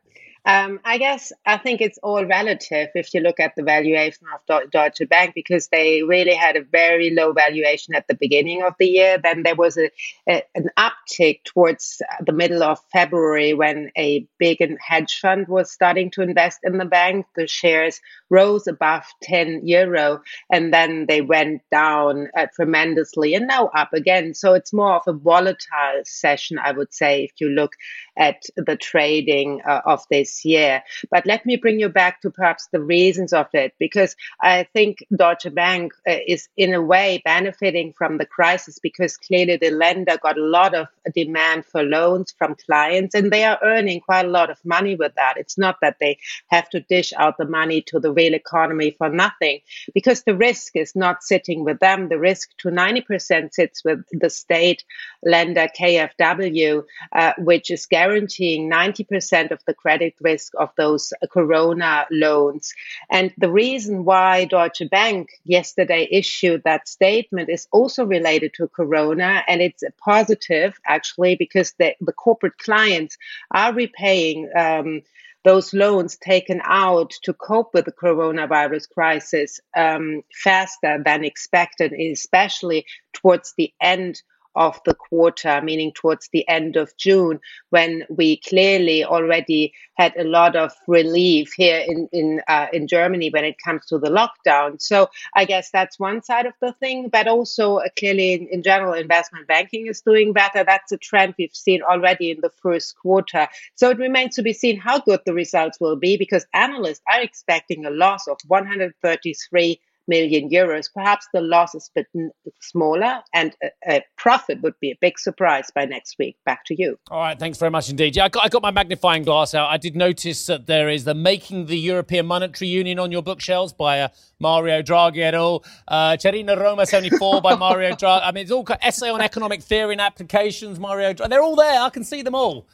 Um, 0.49 0.79
I 0.83 0.97
guess 0.97 1.31
I 1.45 1.57
think 1.57 1.79
it's 1.79 1.99
all 2.01 2.25
relative 2.25 2.89
if 2.95 3.13
you 3.13 3.19
look 3.19 3.39
at 3.39 3.53
the 3.55 3.61
valuation 3.61 4.25
of 4.33 4.71
Deutsche 4.71 5.07
Bank 5.07 5.35
because 5.35 5.67
they 5.67 6.01
really 6.01 6.33
had 6.33 6.55
a 6.55 6.63
very 6.63 7.11
low 7.11 7.33
valuation 7.33 7.93
at 7.93 8.07
the 8.07 8.15
beginning 8.15 8.63
of 8.63 8.73
the 8.79 8.87
year. 8.87 9.19
Then 9.21 9.43
there 9.43 9.53
was 9.53 9.77
a, 9.77 9.91
a 10.27 10.41
an 10.55 10.69
uptick 10.75 11.43
towards 11.43 12.01
the 12.25 12.33
middle 12.33 12.63
of 12.63 12.79
February 12.91 13.53
when 13.53 13.91
a 13.95 14.27
big 14.39 14.57
hedge 14.79 15.19
fund 15.19 15.47
was 15.47 15.71
starting 15.71 16.09
to 16.11 16.23
invest 16.23 16.61
in 16.63 16.79
the 16.79 16.85
bank. 16.85 17.27
The 17.35 17.45
shares 17.45 18.01
rose 18.31 18.65
above 18.65 19.03
10 19.21 19.67
euro 19.67 20.21
and 20.51 20.73
then 20.73 21.05
they 21.07 21.21
went 21.21 21.61
down 21.71 22.27
uh, 22.35 22.47
tremendously 22.55 23.35
and 23.35 23.45
now 23.45 23.67
up 23.67 23.93
again. 23.93 24.33
So 24.33 24.55
it's 24.55 24.73
more 24.73 24.95
of 24.95 25.03
a 25.05 25.13
volatile 25.13 26.01
session, 26.05 26.57
I 26.57 26.71
would 26.71 26.91
say, 26.91 27.25
if 27.25 27.33
you 27.39 27.49
look 27.49 27.73
at 28.19 28.43
the 28.57 28.75
trading 28.75 29.61
uh, 29.67 29.81
of 29.85 30.05
this 30.11 30.43
year. 30.45 30.83
But 31.09 31.25
let 31.25 31.45
me 31.45 31.55
bring 31.55 31.79
you 31.79 31.89
back 31.89 32.21
to 32.21 32.29
perhaps 32.29 32.67
the 32.71 32.81
reasons 32.81 33.31
of 33.31 33.47
it, 33.53 33.73
because 33.79 34.15
I 34.41 34.67
think 34.73 35.03
Deutsche 35.15 35.53
Bank 35.53 35.93
uh, 36.07 36.17
is 36.27 36.49
in 36.57 36.73
a 36.73 36.81
way 36.81 37.21
benefiting 37.23 37.93
from 37.93 38.17
the 38.17 38.25
crisis 38.25 38.79
because 38.79 39.17
clearly 39.17 39.55
the 39.55 39.71
lender 39.71 40.17
got 40.21 40.37
a 40.37 40.43
lot 40.43 40.75
of 40.75 40.87
demand 41.15 41.65
for 41.65 41.81
loans 41.81 42.33
from 42.37 42.55
clients 42.55 43.15
and 43.15 43.31
they 43.31 43.45
are 43.45 43.57
earning 43.63 44.01
quite 44.01 44.25
a 44.25 44.29
lot 44.29 44.49
of 44.49 44.57
money 44.65 44.95
with 44.95 45.15
that. 45.15 45.35
It's 45.37 45.57
not 45.57 45.77
that 45.81 45.97
they 45.99 46.19
have 46.47 46.69
to 46.71 46.81
dish 46.81 47.13
out 47.15 47.37
the 47.37 47.45
money 47.45 47.81
to 47.83 47.99
the 47.99 48.11
real 48.11 48.33
economy 48.33 48.91
for 48.91 49.09
nothing 49.09 49.61
because 49.93 50.23
the 50.23 50.35
risk 50.35 50.75
is 50.75 50.95
not 50.95 51.23
sitting 51.23 51.63
with 51.63 51.79
them. 51.79 52.09
The 52.09 52.19
risk 52.19 52.49
to 52.59 52.69
90% 52.69 53.53
sits 53.53 53.83
with 53.83 54.03
the 54.11 54.29
state 54.29 54.83
lender 55.23 55.67
KfW, 55.79 56.83
uh, 57.13 57.33
which 57.37 57.71
is 57.71 57.85
guaranteed 57.85 58.08
guaranteeing 58.09 58.69
90% 58.69 59.51
of 59.51 59.59
the 59.65 59.73
credit 59.73 60.15
risk 60.19 60.53
of 60.57 60.69
those 60.77 61.13
corona 61.31 62.07
loans. 62.09 62.73
And 63.11 63.31
the 63.37 63.51
reason 63.51 64.03
why 64.03 64.45
Deutsche 64.45 64.89
Bank 64.89 65.29
yesterday 65.45 66.07
issued 66.09 66.63
that 66.63 66.87
statement 66.87 67.49
is 67.49 67.67
also 67.71 68.05
related 68.05 68.53
to 68.55 68.67
corona. 68.67 69.43
And 69.47 69.61
it's 69.61 69.83
a 69.83 69.91
positive 70.03 70.79
actually 70.85 71.35
because 71.35 71.73
the, 71.77 71.93
the 72.01 72.13
corporate 72.13 72.57
clients 72.57 73.17
are 73.51 73.73
repaying 73.73 74.49
um, 74.57 75.01
those 75.45 75.73
loans 75.73 76.17
taken 76.17 76.61
out 76.63 77.11
to 77.23 77.33
cope 77.33 77.73
with 77.73 77.85
the 77.85 77.91
coronavirus 77.91 78.89
crisis 78.89 79.61
um, 79.77 80.21
faster 80.33 81.01
than 81.05 81.23
expected, 81.23 81.93
especially 81.93 82.85
towards 83.13 83.53
the 83.57 83.71
end 83.79 84.21
of 84.59 84.77
the 84.85 84.93
quarter, 84.93 85.61
meaning 85.63 85.91
towards 85.93 86.27
the 86.33 86.47
end 86.49 86.75
of 86.75 86.95
June, 86.97 87.39
when 87.69 88.03
we 88.09 88.37
clearly 88.41 89.05
already 89.05 89.73
had 89.97 90.13
a 90.17 90.25
lot 90.25 90.55
of 90.55 90.73
relief 90.87 91.53
here 91.55 91.83
in 91.87 92.09
in 92.11 92.41
uh, 92.47 92.67
in 92.73 92.85
Germany 92.85 93.29
when 93.29 93.45
it 93.45 93.55
comes 93.63 93.85
to 93.85 93.97
the 93.97 94.09
lockdown. 94.09 94.81
So 94.81 95.09
I 95.33 95.45
guess 95.45 95.71
that's 95.71 95.97
one 95.97 96.21
side 96.21 96.45
of 96.45 96.53
the 96.61 96.73
thing, 96.73 97.07
but 97.07 97.27
also 97.27 97.77
uh, 97.77 97.87
clearly 97.97 98.33
in, 98.33 98.47
in 98.47 98.61
general, 98.61 98.93
investment 98.93 99.47
banking 99.47 99.87
is 99.87 100.01
doing 100.01 100.33
better. 100.33 100.63
That's 100.65 100.91
a 100.91 100.97
trend 100.97 101.35
we've 101.37 101.55
seen 101.55 101.81
already 101.81 102.31
in 102.31 102.41
the 102.41 102.51
first 102.61 102.97
quarter. 102.97 103.47
So 103.75 103.89
it 103.89 103.97
remains 103.97 104.35
to 104.35 104.43
be 104.43 104.53
seen 104.53 104.77
how 104.77 104.99
good 104.99 105.21
the 105.25 105.33
results 105.33 105.79
will 105.79 105.95
be, 105.95 106.17
because 106.17 106.45
analysts 106.53 107.01
are 107.11 107.21
expecting 107.21 107.85
a 107.85 107.91
loss 107.91 108.27
of 108.27 108.37
133 108.47 109.79
million 110.09 110.49
euros. 110.49 110.89
Perhaps 110.93 111.27
the 111.33 111.39
loss 111.39 111.75
is 111.75 111.89
a 111.95 112.01
bit 112.01 112.33
smaller 112.61 113.21
and 113.33 113.55
a, 113.63 113.69
a, 113.87 114.05
profit 114.17 114.61
would 114.61 114.73
be 114.81 114.91
a 114.91 114.97
big 114.99 115.17
surprise 115.17 115.71
by 115.73 115.85
next 115.85 116.15
week. 116.19 116.35
Back 116.45 116.65
to 116.65 116.75
you. 116.77 116.99
All 117.09 117.19
right, 117.19 117.39
thanks 117.39 117.57
very 117.57 117.71
much 117.71 117.89
indeed. 117.89 118.15
Yeah, 118.15 118.25
I 118.25 118.29
got, 118.29 118.43
I 118.43 118.49
got 118.49 118.61
my 118.61 118.71
magnifying 118.71 119.23
glass 119.23 119.53
out. 119.53 119.69
I 119.69 119.77
did 119.77 119.95
notice 119.95 120.47
that 120.47 120.67
there 120.67 120.89
is 120.89 121.05
the 121.05 121.13
Making 121.13 121.67
the 121.67 121.77
European 121.77 122.25
Monetary 122.25 122.69
Union 122.69 122.99
on 122.99 123.11
your 123.11 123.21
bookshelves 123.21 123.71
by 123.71 124.01
uh, 124.01 124.07
Mario 124.39 124.81
Draghi 124.81 125.21
et 125.21 125.35
al. 125.35 125.63
Uh, 125.87 126.17
Cerina 126.17 126.59
Roma 126.59 126.85
74 126.85 127.41
by 127.41 127.55
Mario 127.67 127.91
Draghi. 127.91 128.21
I 128.23 128.31
mean, 128.31 128.43
it's 128.43 128.51
all 128.51 128.65
essay 128.81 129.09
on 129.09 129.21
economic 129.21 129.61
theory 129.61 129.93
and 129.93 130.01
applications, 130.01 130.79
Mario 130.79 131.13
Draghi. 131.13 131.29
They're 131.29 131.43
all 131.43 131.55
there. 131.55 131.81
I 131.81 131.89
can 131.89 132.03
see 132.03 132.21
them 132.23 132.35
all. 132.35 132.65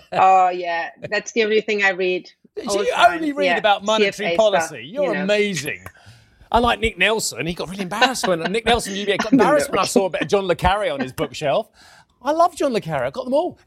oh, 0.12 0.50
yeah. 0.50 0.90
That's 1.10 1.32
the 1.32 1.44
only 1.44 1.60
thing 1.60 1.82
I 1.82 1.90
read. 1.90 2.30
you 2.56 2.92
only 2.96 3.32
read 3.32 3.46
yeah, 3.46 3.56
about 3.56 3.84
monetary 3.84 4.36
policy. 4.36 4.66
Stuff, 4.66 4.78
You're 4.82 5.06
you 5.06 5.14
know. 5.14 5.24
amazing. 5.24 5.84
I 6.52 6.58
like 6.58 6.80
Nick 6.80 6.98
Nelson. 6.98 7.46
He 7.46 7.54
got 7.54 7.70
really 7.70 7.84
embarrassed 7.84 8.28
when 8.28 8.40
Nick 8.52 8.66
Nelson 8.66 8.92
UBS 8.92 9.18
got 9.18 9.32
embarrassed 9.32 9.70
when 9.70 9.78
I 9.78 9.86
saw 9.86 10.04
a 10.04 10.10
bit 10.10 10.20
of 10.20 10.28
John 10.28 10.46
Le 10.46 10.54
Carre 10.54 10.90
on 10.92 11.00
his 11.00 11.10
bookshelf. 11.10 11.70
I 12.20 12.32
love 12.32 12.54
John 12.54 12.74
Le 12.74 12.80
Carre. 12.80 13.04
I 13.06 13.10
got 13.10 13.24
them 13.24 13.32
all. 13.32 13.58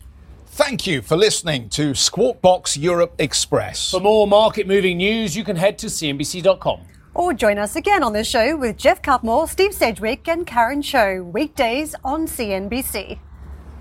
Thank 0.46 0.86
you 0.86 1.02
for 1.02 1.18
listening 1.18 1.68
to 1.70 1.96
Squawk 1.96 2.42
Box 2.42 2.78
Europe 2.78 3.16
Express. 3.18 3.90
For 3.90 4.00
more 4.00 4.28
market 4.28 4.68
moving 4.68 4.98
news, 4.98 5.36
you 5.36 5.44
can 5.44 5.56
head 5.56 5.80
to 5.80 5.88
CNBC.com. 5.88 6.82
Or 7.16 7.34
join 7.34 7.58
us 7.58 7.76
again 7.76 8.04
on 8.04 8.14
the 8.14 8.24
show 8.24 8.56
with 8.56 8.78
Geoff 8.78 9.02
Cutmore, 9.02 9.50
Steve 9.50 9.74
Sedgwick, 9.74 10.28
and 10.28 10.46
Karen 10.46 10.84
Tso, 10.84 11.24
weekdays 11.24 11.96
on 12.04 12.28
CNBC. 12.28 13.18